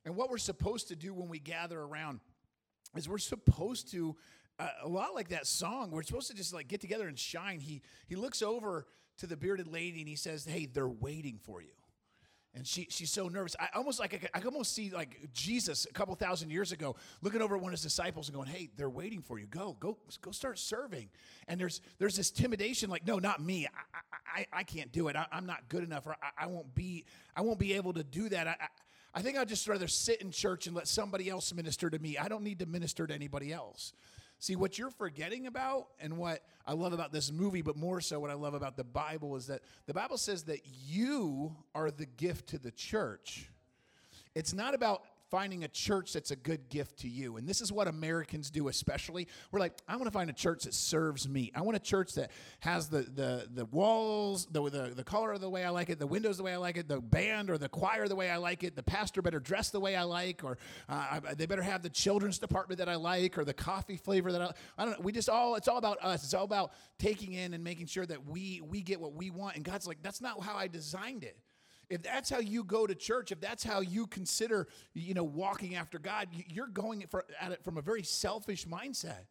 [0.06, 2.20] and what we're supposed to do when we gather around
[2.96, 4.16] is we're supposed to
[4.58, 7.60] uh, a lot like that song we're supposed to just like get together and shine
[7.60, 8.86] he he looks over
[9.18, 11.72] to the bearded lady and he says hey they're waiting for you
[12.56, 13.56] and she she's so nervous.
[13.60, 17.42] I almost like I, could almost see like jesus a couple thousand years ago looking
[17.42, 19.46] over at one of his disciples and going hey they're waiting for you.
[19.48, 21.10] Go go go start serving.
[21.48, 23.68] And there's there's this intimidation like no not me.
[23.68, 25.16] I i, I can't do it.
[25.16, 28.04] I, i'm not good enough or I, I won't be i won't be able to
[28.04, 28.48] do that.
[28.48, 28.68] I, I
[29.18, 32.18] I think I'd just rather sit in church and let somebody else minister to me.
[32.18, 33.94] I don't need to minister to anybody else.
[34.46, 38.20] See, what you're forgetting about, and what I love about this movie, but more so
[38.20, 42.06] what I love about the Bible, is that the Bible says that you are the
[42.06, 43.50] gift to the church.
[44.36, 45.02] It's not about
[45.36, 47.36] finding a church that's a good gift to you.
[47.36, 49.28] And this is what Americans do, especially.
[49.52, 51.52] We're like, I want to find a church that serves me.
[51.54, 55.50] I want a church that has the the the walls, the the, the color the
[55.50, 57.68] way I like it, the windows the way I like it, the band or the
[57.68, 60.58] choir the way I like it, the pastor better dress the way I like, or
[60.88, 64.42] uh, they better have the children's department that I like, or the coffee flavor that
[64.42, 64.54] I.
[64.78, 65.04] I don't know.
[65.04, 65.56] We just all.
[65.56, 66.24] It's all about us.
[66.24, 69.58] It's all about taking in and making sure that we we get what we want.
[69.58, 71.36] And God's like, that's not how I designed it
[71.90, 75.76] if that's how you go to church, if that's how you consider, you know, walking
[75.76, 77.06] after God, you're going
[77.40, 79.26] at it from a very selfish mindset.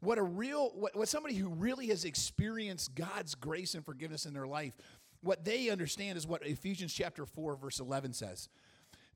[0.00, 4.34] What a real, what, what somebody who really has experienced God's grace and forgiveness in
[4.34, 4.74] their life,
[5.22, 8.48] what they understand is what Ephesians chapter 4, verse 11 says.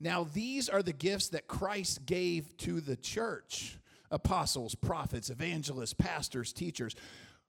[0.01, 3.77] Now, these are the gifts that Christ gave to the church
[4.11, 6.97] apostles, prophets, evangelists, pastors, teachers.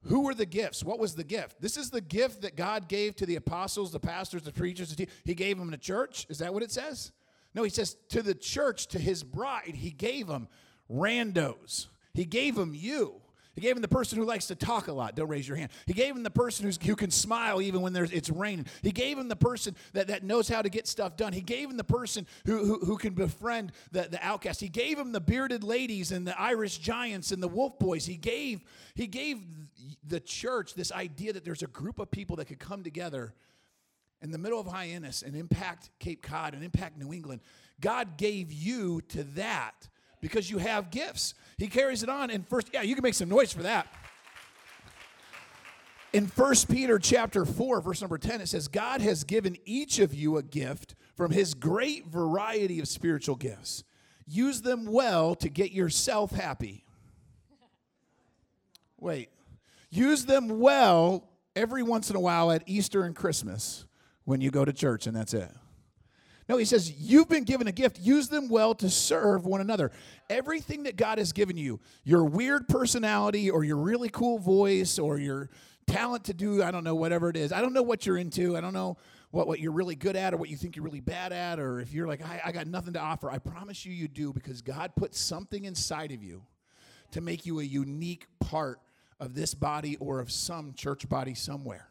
[0.06, 0.84] Who were the gifts?
[0.84, 1.62] What was the gift?
[1.62, 4.96] This is the gift that God gave to the apostles, the pastors, the preachers.
[4.96, 6.26] The he gave them to church.
[6.30, 7.12] Is that what it says?
[7.54, 10.48] No, he says to the church, to his bride, he gave them
[10.90, 11.88] randos.
[12.14, 13.21] He gave them you.
[13.54, 15.16] He gave him the person who likes to talk a lot.
[15.16, 15.72] Don't raise your hand.
[15.86, 18.66] He gave him the person who's, who can smile even when there's, it's raining.
[18.82, 21.34] He gave him the person that, that knows how to get stuff done.
[21.34, 24.62] He gave him the person who, who, who can befriend the, the outcast.
[24.62, 28.06] He gave him the bearded ladies and the Irish giants and the wolf boys.
[28.06, 28.62] He gave,
[28.96, 29.40] he gave
[30.08, 33.34] the church this idea that there's a group of people that could come together
[34.22, 37.42] in the middle of Hyannis and impact Cape Cod and impact New England.
[37.82, 39.90] God gave you to that
[40.22, 41.34] because you have gifts.
[41.58, 43.88] He carries it on in first, yeah, you can make some noise for that.
[46.14, 50.14] In First Peter chapter 4, verse number 10, it says, God has given each of
[50.14, 53.84] you a gift from his great variety of spiritual gifts.
[54.28, 56.86] Use them well to get yourself happy.
[59.00, 59.30] Wait.
[59.90, 63.86] Use them well every once in a while at Easter and Christmas
[64.26, 65.52] when you go to church, and that's it.
[66.52, 67.98] No, he says, You've been given a gift.
[67.98, 69.90] Use them well to serve one another.
[70.30, 75.18] Everything that God has given you, your weird personality or your really cool voice or
[75.18, 75.50] your
[75.88, 77.54] talent to do, I don't know, whatever it is.
[77.54, 78.58] I don't know what you're into.
[78.58, 78.98] I don't know
[79.30, 81.80] what, what you're really good at or what you think you're really bad at, or
[81.80, 83.32] if you're like, I, I got nothing to offer.
[83.32, 86.44] I promise you, you do because God put something inside of you
[87.12, 88.82] to make you a unique part
[89.22, 91.88] of this body or of some church body somewhere.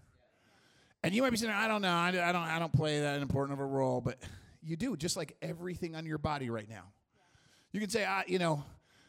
[1.03, 3.23] And you might be saying, I don't know, I, I don't, I don't play that
[3.23, 4.19] important of a role, but
[4.63, 6.85] you do, just like everything on your body right now.
[7.73, 8.65] You can say, I, you know,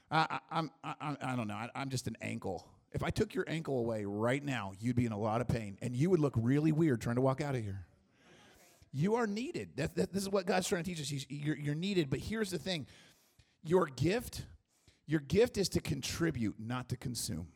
[0.09, 2.67] I, I'm, I, I don't know, I, I'm just an ankle.
[2.93, 5.77] If I took your ankle away right now, you'd be in a lot of pain,
[5.81, 7.85] and you would look really weird trying to walk out of here.
[8.91, 9.69] You are needed.
[9.77, 11.07] That, that, this is what God's trying to teach us.
[11.07, 12.09] He's, you're, you're needed.
[12.09, 12.87] But here's the thing:
[13.63, 14.43] your gift,
[15.07, 17.47] your gift is to contribute, not to consume.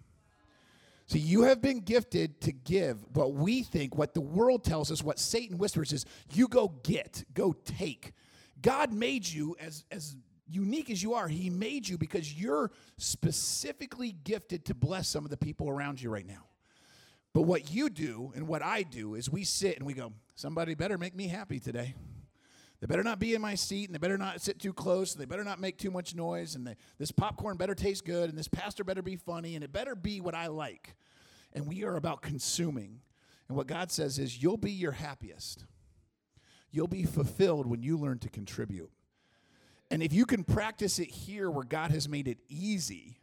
[1.08, 5.04] See, you have been gifted to give but we think, what the world tells us,
[5.04, 8.14] what Satan whispers is you go get, go take.
[8.62, 10.16] God made you as, as
[10.48, 11.28] unique as you are.
[11.28, 16.10] He made you because you're specifically gifted to bless some of the people around you
[16.10, 16.46] right now.
[17.34, 20.74] But what you do and what I do is we sit and we go, somebody
[20.74, 21.96] better make me happy today.
[22.82, 25.22] They better not be in my seat, and they better not sit too close, and
[25.22, 28.38] they better not make too much noise, and they, this popcorn better taste good, and
[28.38, 30.96] this pastor better be funny, and it better be what I like.
[31.54, 33.00] And we are about consuming.
[33.48, 35.66] And what God says is, you'll be your happiest.
[36.72, 38.92] You'll be fulfilled when you learn to contribute.
[39.90, 43.20] And if you can practice it here where God has made it easy,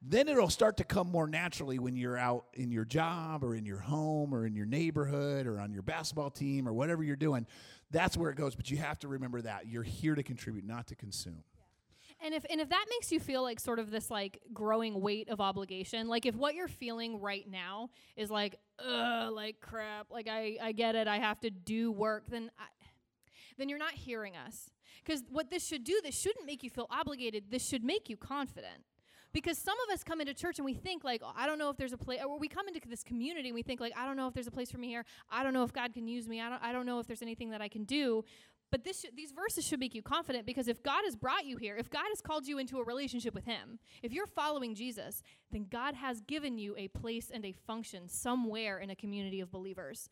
[0.00, 3.66] then it'll start to come more naturally when you're out in your job or in
[3.66, 7.46] your home or in your neighborhood or on your basketball team or whatever you're doing.
[7.90, 8.54] That's where it goes.
[8.54, 11.44] But you have to remember that you're here to contribute, not to consume.
[12.22, 15.28] And if and if that makes you feel like sort of this like growing weight
[15.28, 20.26] of obligation, like if what you're feeling right now is like, ugh, like crap, like
[20.28, 22.64] I I get it, I have to do work, then I,
[23.58, 24.70] then you're not hearing us.
[25.04, 27.44] Because what this should do, this shouldn't make you feel obligated.
[27.50, 28.82] This should make you confident
[29.36, 31.68] because some of us come into church and we think like oh, i don't know
[31.68, 34.06] if there's a place or we come into this community and we think like i
[34.06, 35.04] don't know if there's a place for me here.
[35.30, 36.40] I don't know if god can use me.
[36.40, 38.24] I don't, I don't know if there's anything that i can do.
[38.70, 41.56] But this sh- these verses should make you confident because if God has brought you
[41.56, 45.22] here, if God has called you into a relationship with Him, if you're following Jesus,
[45.52, 49.52] then God has given you a place and a function somewhere in a community of
[49.52, 50.10] believers.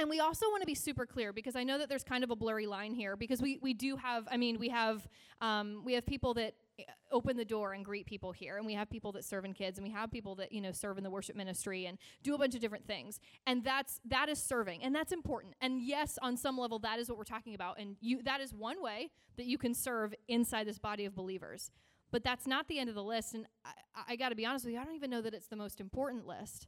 [0.00, 2.30] And we also want to be super clear because I know that there's kind of
[2.30, 5.06] a blurry line here because we, we do have, I mean, we have
[5.40, 8.56] um, we have people that Eh, open the door and greet people here.
[8.56, 10.72] And we have people that serve in kids and we have people that you know
[10.72, 13.20] serve in the worship ministry and do a bunch of different things.
[13.46, 15.54] And that's that is serving and that's important.
[15.60, 17.78] And yes on some level that is what we're talking about.
[17.78, 21.70] And you that is one way that you can serve inside this body of believers.
[22.10, 23.34] But that's not the end of the list.
[23.34, 23.72] And i,
[24.08, 25.80] I got to be honest with you i don't even know that it's the most
[25.80, 26.66] important list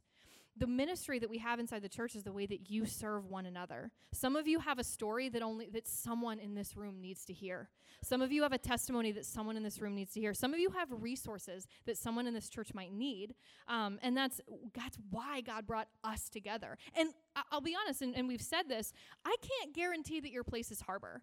[0.57, 3.45] the ministry that we have inside the church is the way that you serve one
[3.45, 3.91] another.
[4.11, 7.33] Some of you have a story that only that someone in this room needs to
[7.33, 7.69] hear.
[8.03, 10.33] Some of you have a testimony that someone in this room needs to hear.
[10.33, 13.35] Some of you have resources that someone in this church might need,
[13.67, 14.41] um, and that's
[14.73, 16.77] that's why God brought us together.
[16.95, 17.13] And
[17.51, 18.91] I'll be honest, and, and we've said this.
[19.23, 21.21] I can't guarantee that your place is harbor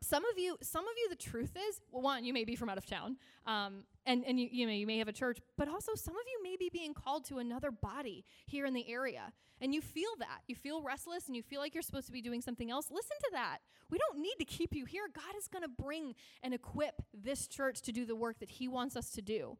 [0.00, 2.68] some of you some of you the truth is well one you may be from
[2.68, 5.68] out of town um, and, and you, you know you may have a church but
[5.68, 9.32] also some of you may be being called to another body here in the area
[9.60, 10.40] and you feel that.
[10.46, 12.90] You feel restless and you feel like you're supposed to be doing something else.
[12.90, 13.58] Listen to that.
[13.90, 15.08] We don't need to keep you here.
[15.12, 18.68] God is going to bring and equip this church to do the work that he
[18.68, 19.56] wants us to do.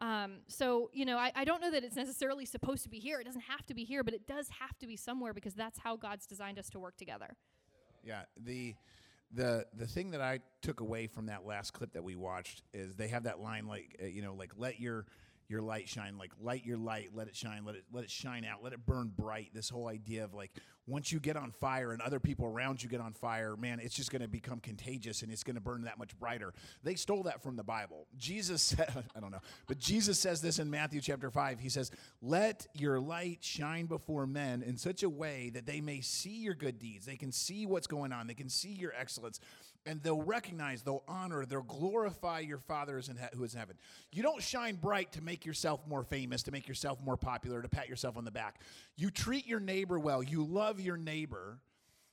[0.00, 3.20] Um, so you know I, I don't know that it's necessarily supposed to be here.
[3.20, 5.80] It doesn't have to be here but it does have to be somewhere because that's
[5.80, 7.36] how god's designed us to work together.
[8.04, 8.76] Yeah, the
[9.32, 12.94] the the thing that I took away from that last clip that we watched is
[12.94, 15.06] they have that line like uh, you know like let your
[15.48, 18.44] your light shine like light your light let it shine let it let it shine
[18.44, 19.50] out let it burn bright.
[19.54, 20.52] This whole idea of like
[20.86, 23.94] once you get on fire and other people around you get on fire man it's
[23.94, 26.52] just going to become contagious and it's going to burn that much brighter.
[26.82, 28.06] They stole that from the bible.
[28.16, 31.90] Jesus said i don't know but jesus says this in matthew chapter 5 he says
[32.20, 36.54] let your light shine before men in such a way that they may see your
[36.54, 37.06] good deeds.
[37.06, 38.26] They can see what's going on.
[38.26, 39.40] They can see your excellence
[39.88, 43.00] and they'll recognize, they'll honor, they'll glorify your Father
[43.34, 43.76] who is in heaven.
[44.12, 47.68] You don't shine bright to make yourself more famous, to make yourself more popular, to
[47.68, 48.60] pat yourself on the back.
[48.96, 51.58] You treat your neighbor well, you love your neighbor.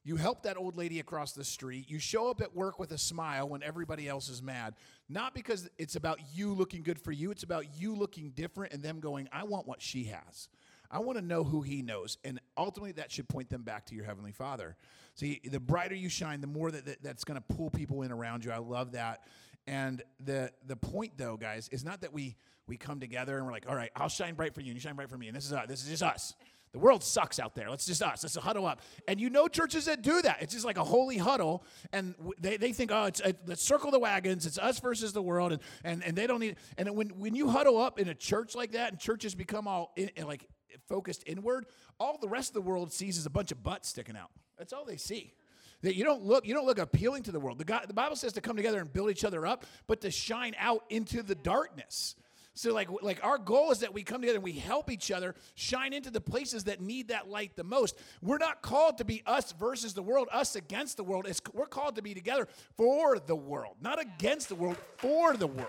[0.05, 1.89] You help that old lady across the street.
[1.89, 4.75] You show up at work with a smile when everybody else is mad.
[5.09, 8.83] Not because it's about you looking good for you, it's about you looking different and
[8.83, 10.47] them going, I want what she has.
[10.91, 12.17] I want to know who he knows.
[12.23, 14.77] And ultimately, that should point them back to your Heavenly Father.
[15.15, 18.11] See, the brighter you shine, the more that, that that's going to pull people in
[18.11, 18.51] around you.
[18.51, 19.23] I love that.
[19.65, 22.35] And the the point, though, guys, is not that we
[22.67, 24.81] we come together and we're like, all right, I'll shine bright for you, and you
[24.81, 25.65] shine bright for me, and this is us.
[25.67, 26.35] This is just us.
[26.73, 27.69] The world sucks out there.
[27.69, 28.21] Let's just us.
[28.21, 28.81] Let's huddle up.
[29.07, 30.41] And you know churches that do that.
[30.41, 33.91] It's just like a holy huddle, and they, they think, oh, it's uh, let's circle
[33.91, 34.45] the wagons.
[34.45, 36.57] It's us versus the world, and and, and they don't need.
[36.77, 39.93] And when when you huddle up in a church like that, and churches become all
[39.95, 40.45] in like
[40.89, 41.65] focused inward,
[41.99, 44.31] all the rest of the world sees is a bunch of butts sticking out.
[44.57, 45.33] That's all they see.
[45.81, 47.57] That you don't look, you don't look appealing to the world.
[47.57, 50.11] The, God, the Bible says to come together and build each other up, but to
[50.11, 52.15] shine out into the darkness.
[52.57, 55.35] So like like our goal is that we come together and we help each other
[55.55, 57.99] shine into the places that need that light the most.
[58.21, 61.25] We're not called to be us versus the world, us against the world.
[61.27, 65.47] It's, we're called to be together for the world, not against the world, for the
[65.47, 65.67] world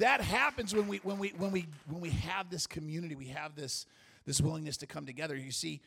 [0.00, 3.54] that happens when we when we when we when we have this community we have
[3.54, 3.86] this
[4.24, 5.80] this willingness to come together you see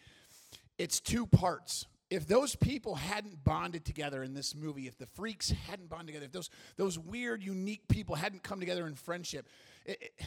[0.78, 5.52] it's two parts if those people hadn't bonded together in this movie if the freaks
[5.68, 9.48] hadn't bonded together if those those weird unique people hadn't come together in friendship
[9.86, 10.26] it, it,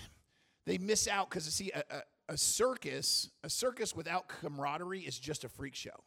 [0.66, 5.44] they miss out because see a, a, a circus a circus without camaraderie is just
[5.44, 6.02] a freak show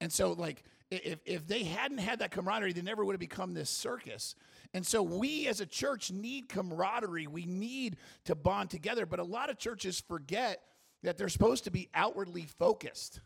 [0.00, 3.54] and so like if, if they hadn't had that camaraderie they never would have become
[3.54, 4.34] this circus
[4.74, 7.26] and so we as a church need camaraderie.
[7.26, 9.04] We need to bond together.
[9.06, 10.62] But a lot of churches forget
[11.02, 13.20] that they're supposed to be outwardly focused.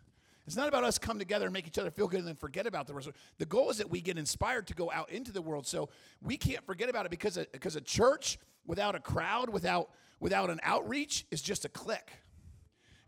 [0.46, 2.66] It's not about us come together and make each other feel good and then forget
[2.66, 3.10] about the rest.
[3.38, 5.66] The goal is that we get inspired to go out into the world.
[5.66, 5.88] So
[6.22, 10.48] we can't forget about it because a, because a church without a crowd, without without
[10.50, 12.12] an outreach, is just a clique.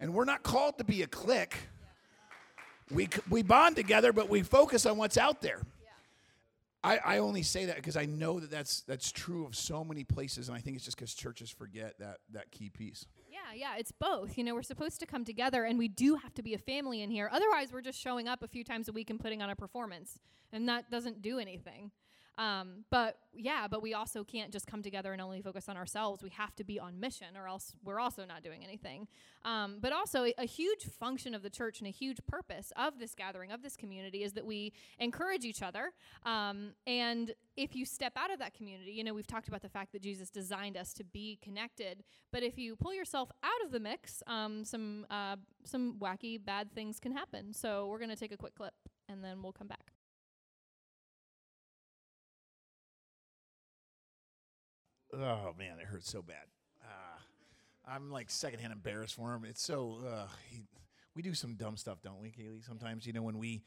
[0.01, 1.57] And we're not called to be a clique.
[2.91, 5.63] We, we bond together, but we focus on what's out there.
[6.83, 10.05] I, I only say that because I know that that's that's true of so many
[10.05, 13.05] places, and I think it's just because churches forget that that key piece.
[13.55, 14.37] Yeah, it's both.
[14.39, 17.03] You know, we're supposed to come together, and we do have to be a family
[17.03, 17.29] in here.
[17.33, 20.19] Otherwise, we're just showing up a few times a week and putting on a performance,
[20.53, 21.91] and that doesn't do anything.
[22.39, 26.23] Um, but yeah, but we also can't just come together and only focus on ourselves.
[26.23, 29.09] We have to be on mission, or else we're also not doing anything.
[29.45, 33.15] Um, but also, a, huge function of the church and a huge purpose of this
[33.15, 35.93] gathering, of this community, is that we encourage each other.
[36.25, 39.69] Um, and if you step out of that community, you know, we've talked about the
[39.69, 42.05] fact that Jesus designed us to be connected.
[42.33, 46.73] But if you pull yourself out of the mix, um, some uh, some wacky bad
[46.73, 47.53] things can happen.
[47.53, 48.75] So we're going to take a quick clip,
[49.09, 49.98] and then we'll come back.
[55.13, 56.47] Oh man, it hurts so bad.
[56.83, 57.19] Uh,
[57.87, 59.45] I'm like secondhand embarrassed for him.
[59.45, 60.67] It's so uh, he,
[61.15, 62.65] we do some dumb stuff, don't we, Kaylee?
[62.67, 63.63] Sometimes you know when we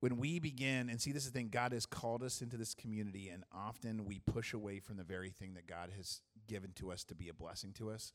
[0.00, 2.74] when we begin and see this is the thing God has called us into this
[2.74, 6.90] community, and often we push away from the very thing that God has given to
[6.90, 8.12] us to be a blessing to us.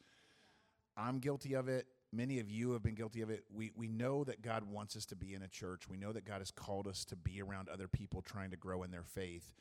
[0.98, 1.88] I'm guilty of it.
[2.14, 3.44] Many of you have been guilty of it.
[3.54, 5.90] We, we know that God wants us to be in a church.
[5.90, 8.84] We know that God has called us to be around other people trying to grow
[8.84, 9.54] in their faith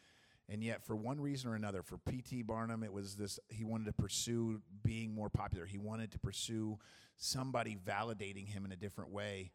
[0.49, 2.42] And yet, for one reason or another, for P.T.
[2.42, 5.65] Barnum, it was this he wanted to pursue being more popular.
[5.65, 6.79] He wanted to pursue
[7.17, 9.53] somebody validating him in a different way.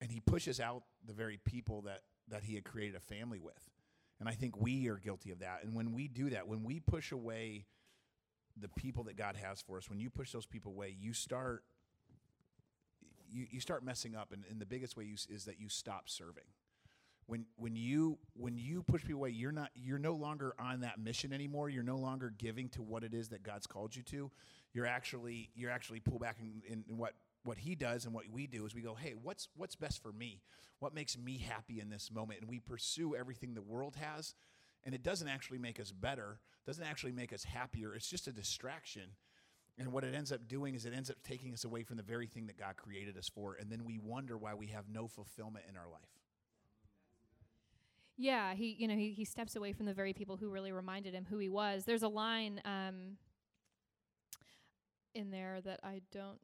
[0.00, 3.68] And he pushes out the very people that, that he had created a family with.
[4.20, 5.60] And I think we are guilty of that.
[5.62, 7.66] And when we do that, when we push away
[8.56, 11.62] the people that God has for us, when you push those people away, you start
[13.30, 14.32] you, you start messing up.
[14.32, 16.44] And, and the biggest way you, is that you stop serving
[17.28, 20.98] when when you when you push people away you're not you're no longer on that
[20.98, 21.68] mission anymore.
[21.68, 24.30] You're no longer giving to what it is that god's called you to.
[24.72, 27.12] You're actually you're actually pull back in, in, in what
[27.44, 30.10] what he does and what we do is we go hey what's what's best for
[30.10, 30.40] me?
[30.80, 32.40] What makes me happy in this moment?
[32.40, 34.34] And we pursue everything the world has
[34.84, 37.94] and it doesn't actually make us better doesn't actually make us happier.
[37.94, 39.10] It's just a distraction.
[39.78, 42.02] And what it ends up doing is it ends up taking us away from the
[42.02, 45.06] very thing that god created us for and then we wonder why we have no
[45.06, 46.08] fulfillment in our life
[48.18, 51.14] yeah, he you know he he steps away from the very people who really reminded
[51.14, 51.84] him who he was.
[51.84, 53.16] There's a line um
[55.14, 56.38] in there that I don't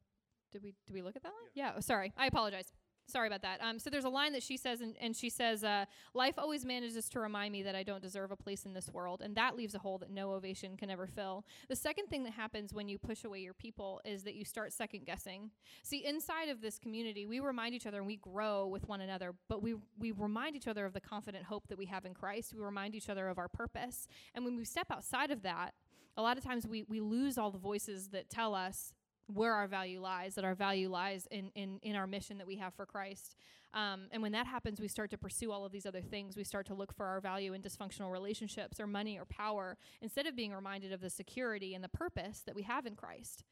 [0.52, 1.50] did we did we look at that line?
[1.52, 2.12] Yeah, yeah sorry.
[2.16, 2.72] I apologize.
[3.06, 3.62] Sorry about that.
[3.62, 5.84] Um, so there's a line that she says, and, and she says, uh,
[6.14, 9.20] Life always manages to remind me that I don't deserve a place in this world,
[9.22, 11.44] and that leaves a hole that no ovation can ever fill.
[11.68, 14.72] The second thing that happens when you push away your people is that you start
[14.72, 15.50] second guessing.
[15.82, 19.34] See, inside of this community, we remind each other and we grow with one another,
[19.48, 22.54] but we, we remind each other of the confident hope that we have in Christ.
[22.54, 24.08] We remind each other of our purpose.
[24.34, 25.74] And when we step outside of that,
[26.16, 28.94] a lot of times we, we lose all the voices that tell us
[29.26, 32.56] where our value lies, that our value lies in, in, in our mission that we
[32.56, 33.36] have for Christ.
[33.72, 36.36] Um, and when that happens, we start to pursue all of these other things.
[36.36, 40.26] We start to look for our value in dysfunctional relationships or money or power instead
[40.26, 43.42] of being reminded of the security and the purpose that we have in Christ.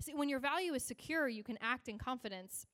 [0.00, 2.66] See, when your value is secure, you can act in confidence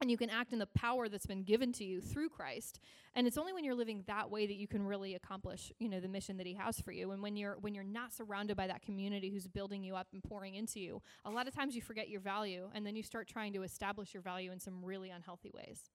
[0.00, 2.80] and you can act in the power that's been given to you through Christ.
[3.14, 6.00] And it's only when you're living that way that you can really accomplish, you know,
[6.00, 7.12] the mission that he has for you.
[7.12, 10.22] And when you're when you're not surrounded by that community who's building you up and
[10.22, 13.26] pouring into you, a lot of times you forget your value and then you start
[13.26, 15.90] trying to establish your value in some really unhealthy ways.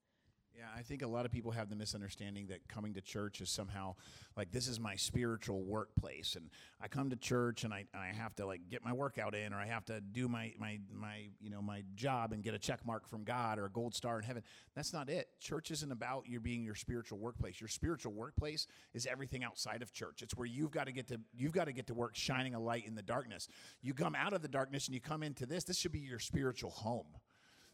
[0.54, 3.48] Yeah, I think a lot of people have the misunderstanding that coming to church is
[3.48, 3.94] somehow
[4.36, 6.50] like this is my spiritual workplace, and
[6.80, 9.56] I come to church and I, I have to like get my workout in, or
[9.56, 12.84] I have to do my my my you know my job and get a check
[12.84, 14.42] mark from God or a gold star in heaven.
[14.74, 15.28] That's not it.
[15.40, 17.58] Church isn't about you being your spiritual workplace.
[17.58, 20.20] Your spiritual workplace is everything outside of church.
[20.20, 22.60] It's where you've got to get to you've got to get to work shining a
[22.60, 23.48] light in the darkness.
[23.80, 25.64] You come out of the darkness and you come into this.
[25.64, 27.06] This should be your spiritual home.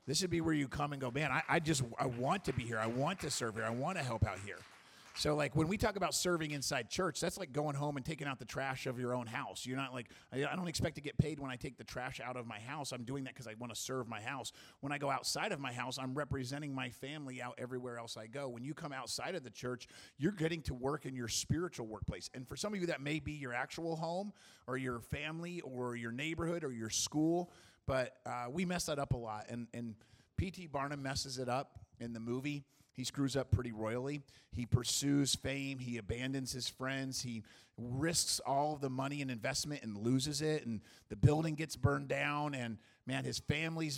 [0.08, 2.54] This should be where you come and go, man, I, I just, I want to
[2.54, 2.78] be here.
[2.78, 3.66] I want to serve here.
[3.66, 4.56] I want to help out here.
[5.18, 8.28] So, like, when we talk about serving inside church, that's like going home and taking
[8.28, 9.66] out the trash of your own house.
[9.66, 12.20] You're not like, I, I don't expect to get paid when I take the trash
[12.24, 12.92] out of my house.
[12.92, 14.52] I'm doing that because I want to serve my house.
[14.80, 18.28] When I go outside of my house, I'm representing my family out everywhere else I
[18.28, 18.48] go.
[18.48, 19.88] When you come outside of the church,
[20.18, 22.30] you're getting to work in your spiritual workplace.
[22.32, 24.32] And for some of you, that may be your actual home
[24.68, 27.50] or your family or your neighborhood or your school.
[27.88, 29.46] But uh, we mess that up a lot.
[29.48, 29.94] And, and
[30.36, 30.66] P.T.
[30.66, 32.64] Barnum messes it up in the movie.
[32.92, 34.20] He screws up pretty royally.
[34.52, 35.78] He pursues fame.
[35.78, 37.22] He abandons his friends.
[37.22, 37.44] He
[37.78, 40.66] risks all the money and investment and loses it.
[40.66, 42.54] And the building gets burned down.
[42.54, 42.76] And
[43.06, 43.90] man, his family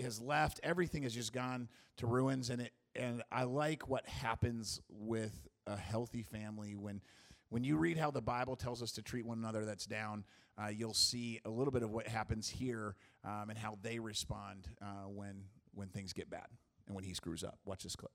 [0.00, 0.60] has left.
[0.62, 2.50] Everything has just gone to ruins.
[2.50, 7.00] And it and I like what happens with a healthy family when
[7.48, 10.24] when you read how the Bible tells us to treat one another that's down
[10.62, 14.68] uh, you'll see a little bit of what happens here um, and how they respond
[14.80, 15.44] uh, when
[15.74, 16.46] when things get bad
[16.86, 17.58] and when he screws up.
[17.64, 18.12] Watch this clip.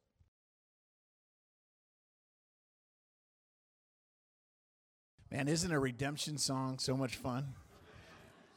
[5.31, 7.53] Man, isn't a redemption song so much fun?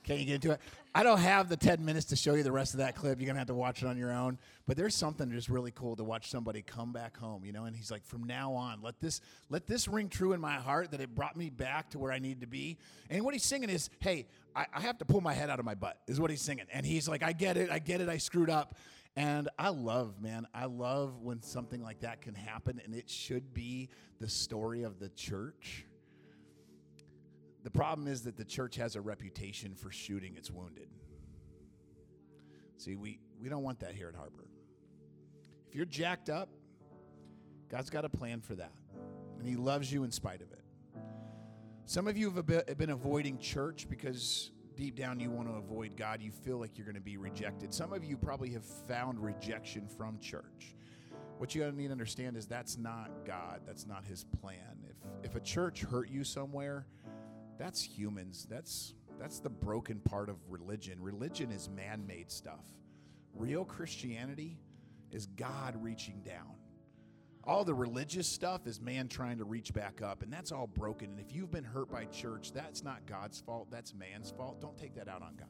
[0.04, 0.60] Can you get into it?
[0.94, 3.18] I don't have the 10 minutes to show you the rest of that clip.
[3.18, 4.38] You're going to have to watch it on your own.
[4.66, 7.74] But there's something just really cool to watch somebody come back home, you know, and
[7.74, 11.00] he's like, from now on, let this, let this ring true in my heart that
[11.00, 12.76] it brought me back to where I need to be.
[13.08, 15.64] And what he's singing is, hey, I, I have to pull my head out of
[15.64, 16.66] my butt, is what he's singing.
[16.70, 18.76] And he's like, I get it, I get it, I screwed up.
[19.16, 23.52] And I love, man, I love when something like that can happen, and it should
[23.52, 23.90] be
[24.20, 25.84] the story of the church
[27.62, 30.88] the problem is that the church has a reputation for shooting its wounded.
[32.76, 34.48] See, we, we don't want that here at Harbor.
[35.68, 36.48] If you're jacked up,
[37.70, 38.72] God's got a plan for that.
[39.38, 40.64] And He loves you in spite of it.
[41.84, 46.20] Some of you have been avoiding church because deep down you want to avoid God.
[46.20, 47.72] You feel like you're going to be rejected.
[47.72, 50.74] Some of you probably have found rejection from church.
[51.38, 53.62] What you need to understand is that's not God.
[53.66, 54.78] That's not His plan.
[54.88, 56.86] If, if a church hurt you somewhere,
[57.58, 58.46] that's humans.
[58.48, 61.00] That's that's the broken part of religion.
[61.00, 62.64] Religion is man-made stuff.
[63.34, 64.58] Real Christianity
[65.10, 66.56] is God reaching down.
[67.44, 71.10] All the religious stuff is man trying to reach back up, and that's all broken.
[71.10, 74.60] And if you've been hurt by church, that's not God's fault, that's man's fault.
[74.60, 75.48] Don't take that out on God.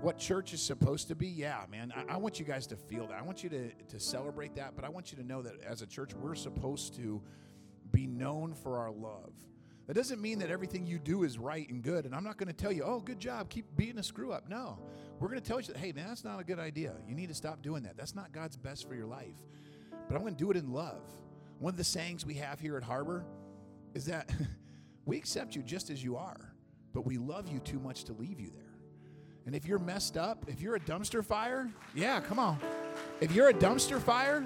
[0.00, 1.92] What church is supposed to be, yeah, man.
[1.94, 3.18] I, I want you guys to feel that.
[3.18, 5.82] I want you to, to celebrate that, but I want you to know that as
[5.82, 7.20] a church, we're supposed to
[7.90, 9.32] be known for our love.
[9.86, 12.06] That doesn't mean that everything you do is right and good.
[12.06, 14.48] And I'm not going to tell you, oh, good job, keep being a screw up.
[14.48, 14.78] No,
[15.18, 16.94] we're going to tell you, hey, man, that's not a good idea.
[17.06, 17.96] You need to stop doing that.
[17.96, 19.36] That's not God's best for your life.
[20.08, 21.02] But I'm going to do it in love.
[21.58, 23.24] One of the sayings we have here at Harbor
[23.94, 24.30] is that
[25.04, 26.54] we accept you just as you are,
[26.92, 28.64] but we love you too much to leave you there.
[29.46, 32.58] And if you're messed up, if you're a dumpster fire, yeah, come on.
[33.20, 34.44] If you're a dumpster fire,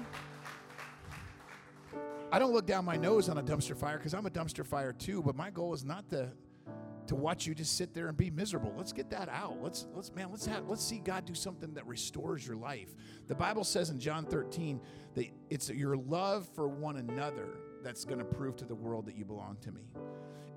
[2.31, 4.93] I don't look down my nose on a dumpster fire because I'm a dumpster fire
[4.93, 6.29] too, but my goal is not to
[7.07, 8.71] to watch you just sit there and be miserable.
[8.77, 9.57] Let's get that out.
[9.63, 12.93] Let's let's man, let's have let's see God do something that restores your life.
[13.27, 14.79] The Bible says in John 13
[15.15, 19.15] that it's your love for one another that's going to prove to the world that
[19.15, 19.81] you belong to me.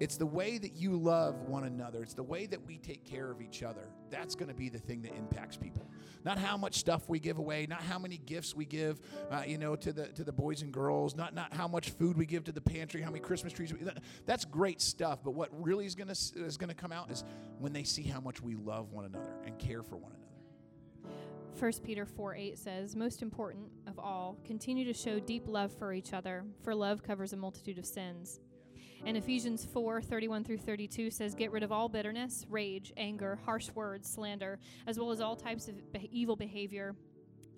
[0.02, 2.02] It's the way that you love one another.
[2.02, 3.86] It's the way that we take care of each other.
[4.10, 5.88] That's going to be the thing that impacts people.
[6.24, 9.00] Not how much stuff we give away, not how many gifts we give,
[9.30, 11.14] uh, you know, to the to the boys and girls.
[11.14, 13.72] Not not how much food we give to the pantry, how many Christmas trees.
[13.72, 13.78] We,
[14.26, 15.20] that's great stuff.
[15.22, 17.22] But what really is going to is going to come out is
[17.60, 21.14] when they see how much we love one another and care for one another.
[21.60, 25.92] 1 Peter 4 8 says, Most important of all, continue to show deep love for
[25.92, 28.40] each other, for love covers a multitude of sins.
[29.04, 33.70] And Ephesians 4 31 through 32 says, Get rid of all bitterness, rage, anger, harsh
[33.74, 36.94] words, slander, as well as all types of be- evil behavior.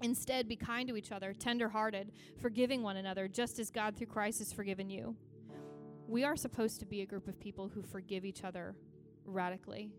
[0.02, 4.06] Instead, be kind to each other, tender hearted, forgiving one another, just as God through
[4.06, 5.16] Christ has forgiven you.
[6.08, 8.74] We are supposed to be a group of people who forgive each other
[9.24, 9.92] radically.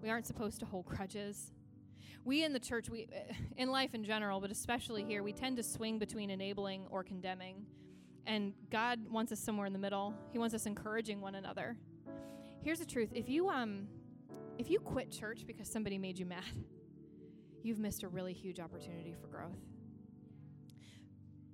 [0.00, 1.52] We aren't supposed to hold grudges.
[2.24, 5.56] We in the church, we eh, in life in general, but especially here, we tend
[5.56, 7.66] to swing between enabling or condemning.
[8.26, 10.14] And God wants us somewhere in the middle.
[10.32, 11.76] He wants us encouraging one another.
[12.62, 13.10] Here's the truth.
[13.12, 13.88] If you um
[14.58, 16.44] if you quit church because somebody made you mad,
[17.62, 19.58] you've missed a really huge opportunity for growth.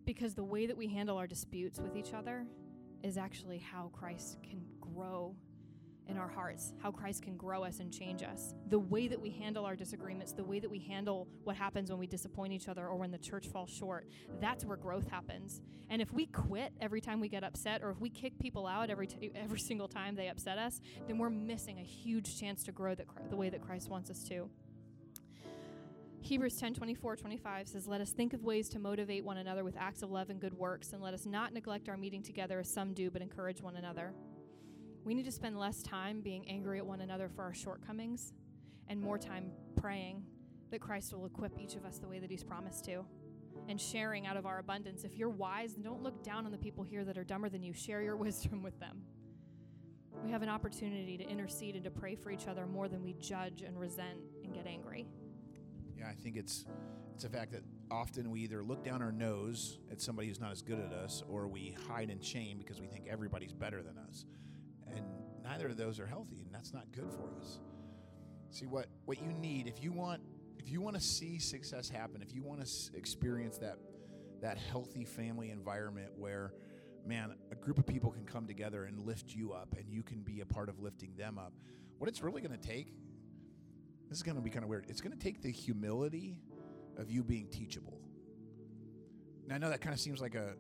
[0.05, 2.47] Because the way that we handle our disputes with each other
[3.03, 5.35] is actually how Christ can grow
[6.09, 8.55] in our hearts, how Christ can grow us and change us.
[8.69, 11.99] The way that we handle our disagreements, the way that we handle what happens when
[11.99, 14.09] we disappoint each other or when the church falls short,
[14.41, 15.61] that's where growth happens.
[15.91, 18.91] And if we quit every time we get upset or if we kick people out
[18.91, 22.73] every t- every single time they upset us, then we're missing a huge chance to
[22.73, 24.51] grow the, the way that Christ wants us to.
[26.21, 29.77] Hebrews 10 24, 25 says, Let us think of ways to motivate one another with
[29.79, 32.69] acts of love and good works, and let us not neglect our meeting together as
[32.69, 34.13] some do, but encourage one another.
[35.09, 38.35] We need to spend less time being angry at one another for our shortcomings
[38.89, 40.23] and more time praying
[40.71, 43.07] that Christ will equip each of us the way that He's promised to
[43.71, 45.05] and sharing out of our abundance.
[45.05, 47.73] If you're wise, don't look down on the people here that are dumber than you.
[47.73, 49.01] Share your wisdom with them.
[50.23, 53.15] We have an opportunity to intercede and to pray for each other more than we
[53.15, 55.07] judge and resent and get angry.
[55.97, 56.67] Yeah, I think it's
[57.15, 60.53] it's a fact that often we either look down our nose at somebody who's not
[60.53, 63.97] as good at us or we hide in shame because we think everybody's better than
[63.97, 64.27] us
[64.95, 65.05] and
[65.43, 67.61] neither of those are healthy and that's not good for us.
[68.51, 70.23] See what what you need if you want
[70.59, 73.79] if you want to see success happen if you want to experience that
[74.41, 76.53] that healthy family environment where
[77.07, 80.21] man a group of people can come together and lift you up and you can
[80.23, 81.53] be a part of lifting them up
[81.99, 82.95] what it's really going to take
[84.09, 86.39] this is going to be kind of weird it's going to take the humility
[86.97, 88.01] of you being teachable.
[89.47, 90.55] Now i know that kind of seems like a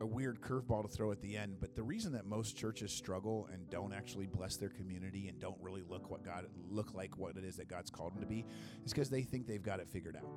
[0.00, 3.48] a weird curveball to throw at the end, but the reason that most churches struggle
[3.52, 7.36] and don't actually bless their community and don't really look what God look like what
[7.36, 8.46] it is that God's called them to be
[8.84, 10.30] is because they think they've got it figured out.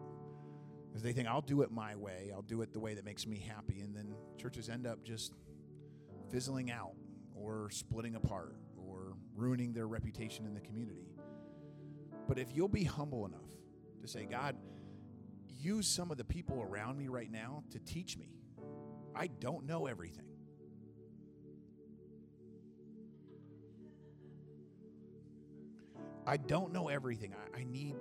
[0.87, 3.25] Because they think I'll do it my way, I'll do it the way that makes
[3.25, 5.33] me happy, and then churches end up just
[6.31, 6.93] fizzling out
[7.35, 11.07] or splitting apart or ruining their reputation in the community.
[12.27, 13.39] But if you'll be humble enough
[14.01, 14.55] to say, God,
[15.47, 18.29] use some of the people around me right now to teach me
[19.15, 20.25] I don't know everything.
[26.25, 27.33] I don't know everything.
[27.33, 27.95] I, I, need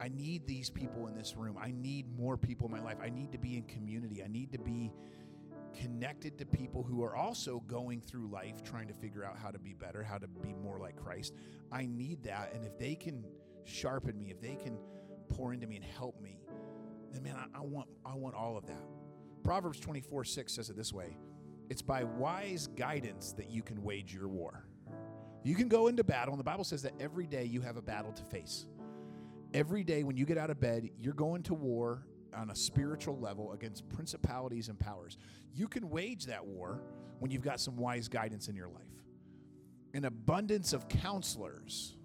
[0.00, 1.56] I need these people in this room.
[1.60, 2.98] I need more people in my life.
[3.02, 4.22] I need to be in community.
[4.22, 4.92] I need to be
[5.74, 9.58] connected to people who are also going through life trying to figure out how to
[9.58, 11.34] be better, how to be more like Christ.
[11.72, 12.52] I need that.
[12.54, 13.24] And if they can
[13.64, 14.78] sharpen me, if they can
[15.30, 16.38] pour into me and help me,
[17.12, 18.84] then man, I, I want I want all of that.
[19.44, 21.16] Proverbs 24 6 says it this way
[21.68, 24.66] It's by wise guidance that you can wage your war.
[25.44, 27.82] You can go into battle, and the Bible says that every day you have a
[27.82, 28.64] battle to face.
[29.52, 33.18] Every day when you get out of bed, you're going to war on a spiritual
[33.18, 35.18] level against principalities and powers.
[35.54, 36.82] You can wage that war
[37.20, 38.82] when you've got some wise guidance in your life.
[39.92, 41.96] An abundance of counselors.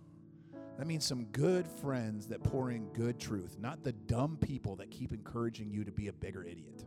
[0.77, 4.91] That means some good friends that pour in good truth, not the dumb people that
[4.91, 6.78] keep encouraging you to be a bigger idiot.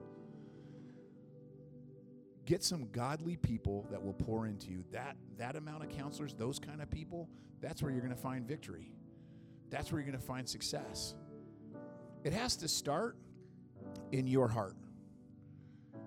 [2.45, 4.85] Get some godly people that will pour into you.
[4.93, 7.29] That that amount of counselors, those kind of people,
[7.61, 8.91] that's where you're going to find victory.
[9.71, 11.15] That's where you're going to find success.
[12.25, 13.17] It has to start
[14.11, 14.77] in your heart.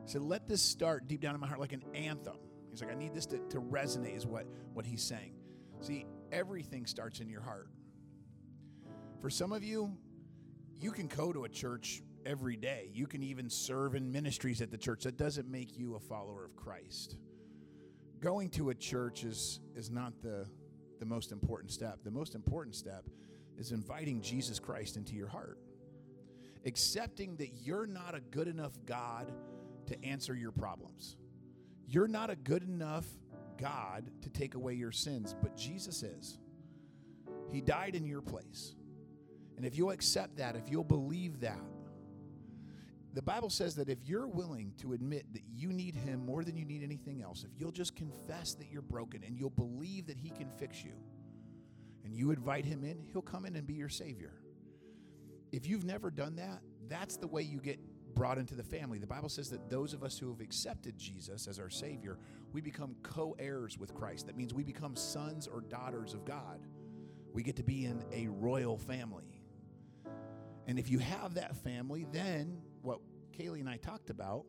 [0.06, 2.38] So let this start deep down in my heart like an anthem.
[2.70, 5.34] He's like, I need this to, to resonate, is what, what he's saying.
[5.80, 7.70] See, everything starts in your heart.
[9.22, 9.98] For some of you,
[10.80, 12.90] you can go to a church every day.
[12.94, 15.04] You can even serve in ministries at the church.
[15.04, 17.18] That doesn't make you a follower of Christ.
[18.20, 20.48] Going to a church is, is not the,
[21.00, 22.00] the most important step.
[22.04, 23.06] The most important step
[23.58, 25.60] is inviting Jesus Christ into your heart.
[26.66, 29.32] Accepting that you're not a good enough God
[29.88, 31.18] to answer your problems.
[31.88, 33.06] You're not a good enough
[33.58, 36.40] God to take away your sins, but Jesus is.
[37.52, 38.74] He died in your place.
[39.58, 41.62] And if you'll accept that, if you'll believe that,
[43.16, 46.58] the Bible says that if you're willing to admit that you need Him more than
[46.58, 50.18] you need anything else, if you'll just confess that you're broken and you'll believe that
[50.18, 50.92] He can fix you,
[52.04, 54.34] and you invite Him in, He'll come in and be your Savior.
[55.54, 56.60] If you've never done that,
[56.90, 57.80] that's the way you get
[58.14, 58.98] brought into the family.
[59.00, 62.20] The Bible says that those of us who have accepted Jesus as our Savior,
[62.52, 64.28] we become co heirs with Christ.
[64.28, 66.60] That means we become sons or daughters of God.
[67.34, 69.42] We get to be in a royal family.
[70.68, 73.00] And if you have that family, then what
[73.38, 74.46] Kaylee and I talked about,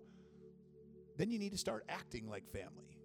[1.17, 2.99] then you need to start acting like family.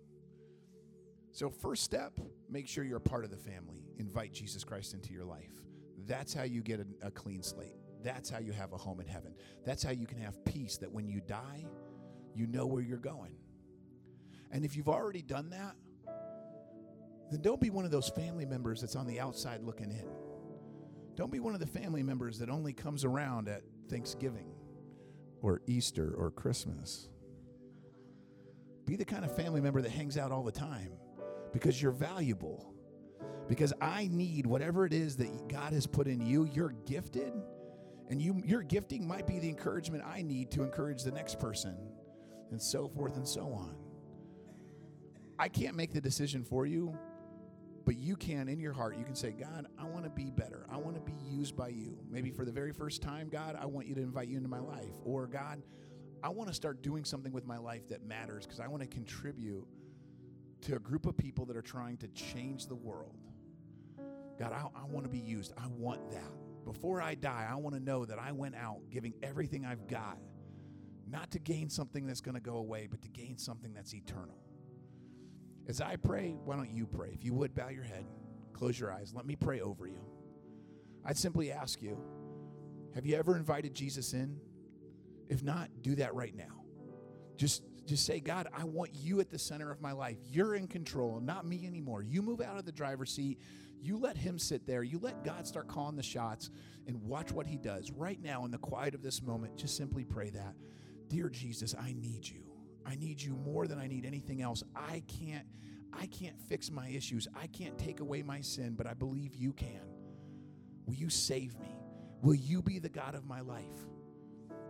[1.32, 2.20] So, first step,
[2.50, 3.86] make sure you're a part of the family.
[3.98, 5.64] Invite Jesus Christ into your life.
[6.06, 7.76] That's how you get a, a clean slate.
[8.04, 9.34] That's how you have a home in heaven.
[9.66, 11.66] That's how you can have peace that when you die,
[12.36, 13.36] you know where you're going.
[14.52, 15.76] And if you've already done that,
[17.32, 20.06] then don't be one of those family members that's on the outside looking in.
[21.16, 24.48] Don't be one of the family members that only comes around at Thanksgiving
[25.42, 27.10] or Easter or Christmas.
[28.86, 30.92] Be the kind of family member that hangs out all the time
[31.52, 32.74] because you're valuable.
[33.48, 37.34] Because I need whatever it is that God has put in you, you're gifted,
[38.10, 41.76] and you, your gifting might be the encouragement I need to encourage the next person,
[42.52, 43.76] and so forth and so on.
[45.38, 46.98] I can't make the decision for you,
[47.86, 48.98] but you can in your heart.
[48.98, 50.66] You can say, God, I want to be better.
[50.72, 51.98] I want to be used by you.
[52.10, 54.60] Maybe for the very first time, God, I want you to invite you into my
[54.60, 54.94] life.
[55.04, 55.62] Or, God,
[56.24, 58.88] I want to start doing something with my life that matters because I want to
[58.88, 59.66] contribute
[60.62, 63.16] to a group of people that are trying to change the world.
[64.38, 65.54] God, I, I want to be used.
[65.58, 66.32] I want that.
[66.66, 70.20] Before I die, I want to know that I went out giving everything I've got,
[71.10, 74.41] not to gain something that's going to go away, but to gain something that's eternal.
[75.68, 77.12] As I pray, why don't you pray?
[77.14, 78.06] If you would, bow your head,
[78.54, 79.14] close your eyes.
[79.16, 80.02] Let me pray over you.
[81.06, 81.98] I'd simply ask you
[82.94, 84.38] have you ever invited Jesus in?
[85.30, 86.64] If not, do that right now.
[87.38, 90.18] Just just say, God, I want you at the center of my life.
[90.30, 92.04] You're in control, not me anymore.
[92.04, 93.40] You move out of the driver's seat.
[93.82, 94.84] You let him sit there.
[94.84, 96.52] You let God start calling the shots
[96.86, 97.92] and watch what he does.
[97.92, 100.54] Right now, in the quiet of this moment, just simply pray that.
[101.08, 102.51] Dear Jesus, I need you.
[102.86, 104.64] I need you more than I need anything else.
[104.76, 105.46] I can't
[105.94, 107.28] I can't fix my issues.
[107.36, 109.82] I can't take away my sin, but I believe you can.
[110.86, 111.76] Will you save me?
[112.22, 113.66] Will you be the God of my life?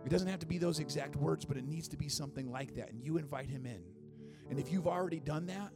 [0.04, 2.74] It doesn't have to be those exact words, but it needs to be something like
[2.74, 2.90] that.
[2.90, 3.82] And you invite him in.
[4.50, 5.70] And if you've already done that,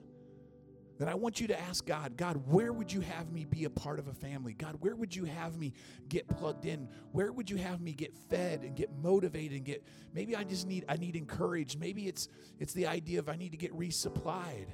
[0.99, 3.71] then I want you to ask God, God, where would you have me be a
[3.71, 4.55] part of a family?
[4.55, 5.75] God, where would you have me
[6.09, 6.89] get plugged in?
[7.13, 9.85] Where would you have me get fed and get motivated and get
[10.15, 11.79] maybe I just need I need encouraged.
[11.79, 12.29] Maybe it's
[12.59, 14.69] it's the idea of I need to get resupplied.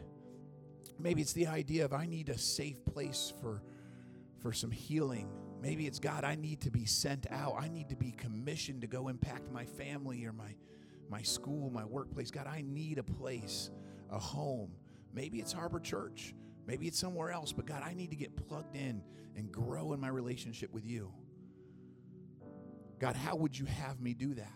[0.99, 3.63] Maybe it's the idea of I need a safe place for
[4.41, 5.29] for some healing.
[5.61, 7.55] Maybe it's God, I need to be sent out.
[7.59, 10.55] I need to be commissioned to go impact my family or my
[11.11, 12.31] my school, my workplace.
[12.31, 13.71] God, I need a place,
[14.09, 14.71] a home
[15.13, 16.35] Maybe it's Harbor Church.
[16.67, 19.03] Maybe it's somewhere else, but God, I need to get plugged in
[19.37, 21.13] and grow in my relationship with you.
[22.99, 24.53] God, how would you have me do that?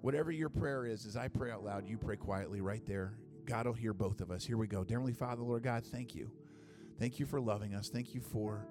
[0.00, 3.18] Whatever your prayer is, as I pray out loud, you pray quietly right there.
[3.44, 4.44] God will hear both of us.
[4.44, 4.82] Here we go.
[4.82, 6.30] Dear Heavenly Father, Lord God, thank you.
[6.98, 7.88] Thank you for loving us.
[7.88, 8.66] Thank you for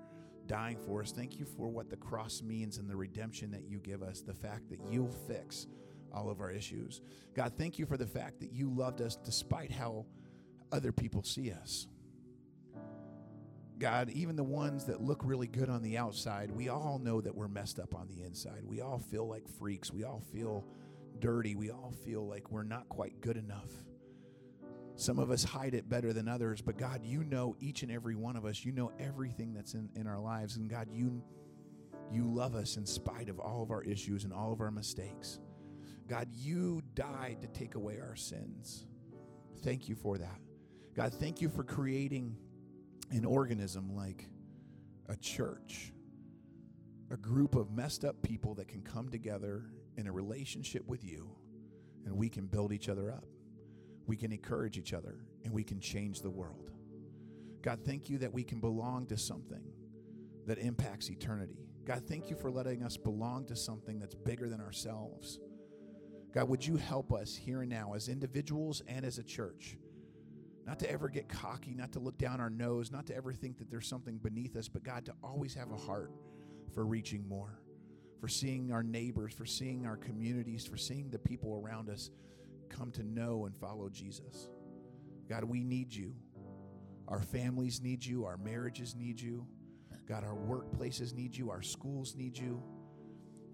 [0.47, 1.11] dying for us.
[1.11, 4.33] Thank you for what the cross means and the redemption that you give us, the
[4.33, 5.67] fact that you'll fix
[6.13, 7.01] all of our issues.
[7.33, 10.05] God, thank you for the fact that you loved us despite how
[10.72, 11.88] other people see us.
[13.78, 17.36] God, even the ones that look really good on the outside, we all know that
[17.36, 18.61] we're messed up on the inside.
[18.63, 19.91] We all feel like freaks.
[19.91, 20.66] We all feel
[21.20, 21.55] dirty.
[21.55, 23.72] We all feel like we're not quite good enough.
[24.95, 28.16] Some of us hide it better than others, but God, you know each and every
[28.16, 28.63] one of us.
[28.63, 30.55] You know everything that's in, in our lives.
[30.55, 31.22] And God, you,
[32.09, 35.39] you love us in spite of all of our issues and all of our mistakes.
[36.07, 38.86] God, you died to take away our sins.
[39.63, 40.39] Thank you for that.
[40.95, 42.37] God, thank you for creating
[43.11, 44.29] an organism like
[45.09, 45.91] a church,
[47.11, 49.65] a group of messed up people that can come together
[49.97, 51.29] in a relationship with you
[52.05, 53.25] and we can build each other up.
[54.07, 56.71] We can encourage each other and we can change the world.
[57.61, 59.63] God, thank you that we can belong to something
[60.45, 61.67] that impacts eternity.
[61.83, 65.39] God, thank you for letting us belong to something that's bigger than ourselves.
[66.33, 69.77] God, would you help us here and now as individuals and as a church?
[70.66, 73.59] Not to ever get cocky, not to look down our nose, not to ever think
[73.59, 76.11] that there's something beneath us, but God, to always have a heart
[76.74, 77.59] for reaching more,
[78.20, 82.09] for seeing our neighbors, for seeing our communities, for seeing the people around us
[82.70, 84.49] come to know and follow Jesus.
[85.30, 86.16] God, we need you.
[87.07, 88.26] Our families need you.
[88.26, 89.45] Our marriages need you.
[90.07, 91.49] God, our workplaces need you.
[91.51, 92.61] Our schools need you.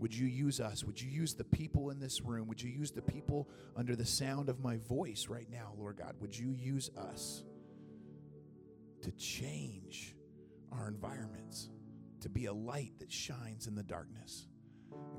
[0.01, 0.83] Would you use us?
[0.83, 2.47] Would you use the people in this room?
[2.47, 3.47] Would you use the people
[3.77, 6.15] under the sound of my voice right now, Lord God?
[6.19, 7.43] Would you use us
[9.03, 10.15] to change
[10.71, 11.69] our environments,
[12.21, 14.47] to be a light that shines in the darkness?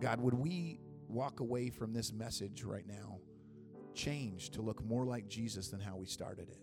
[0.00, 3.20] God, would we walk away from this message right now
[3.94, 6.58] changed to look more like Jesus than how we started it?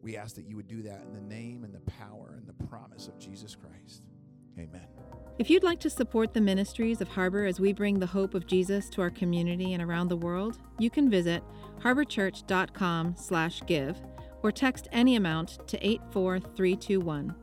[0.00, 2.66] We ask that you would do that in the name and the power and the
[2.66, 4.06] promise of Jesus Christ.
[4.58, 5.23] Amen.
[5.36, 8.46] If you'd like to support the ministries of Harbor as we bring the hope of
[8.46, 11.42] Jesus to our community and around the world, you can visit
[11.80, 13.96] harborchurch.com/give
[14.42, 17.34] or text any amount to 84321.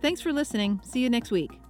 [0.00, 0.80] Thanks for listening.
[0.84, 1.60] See you next week.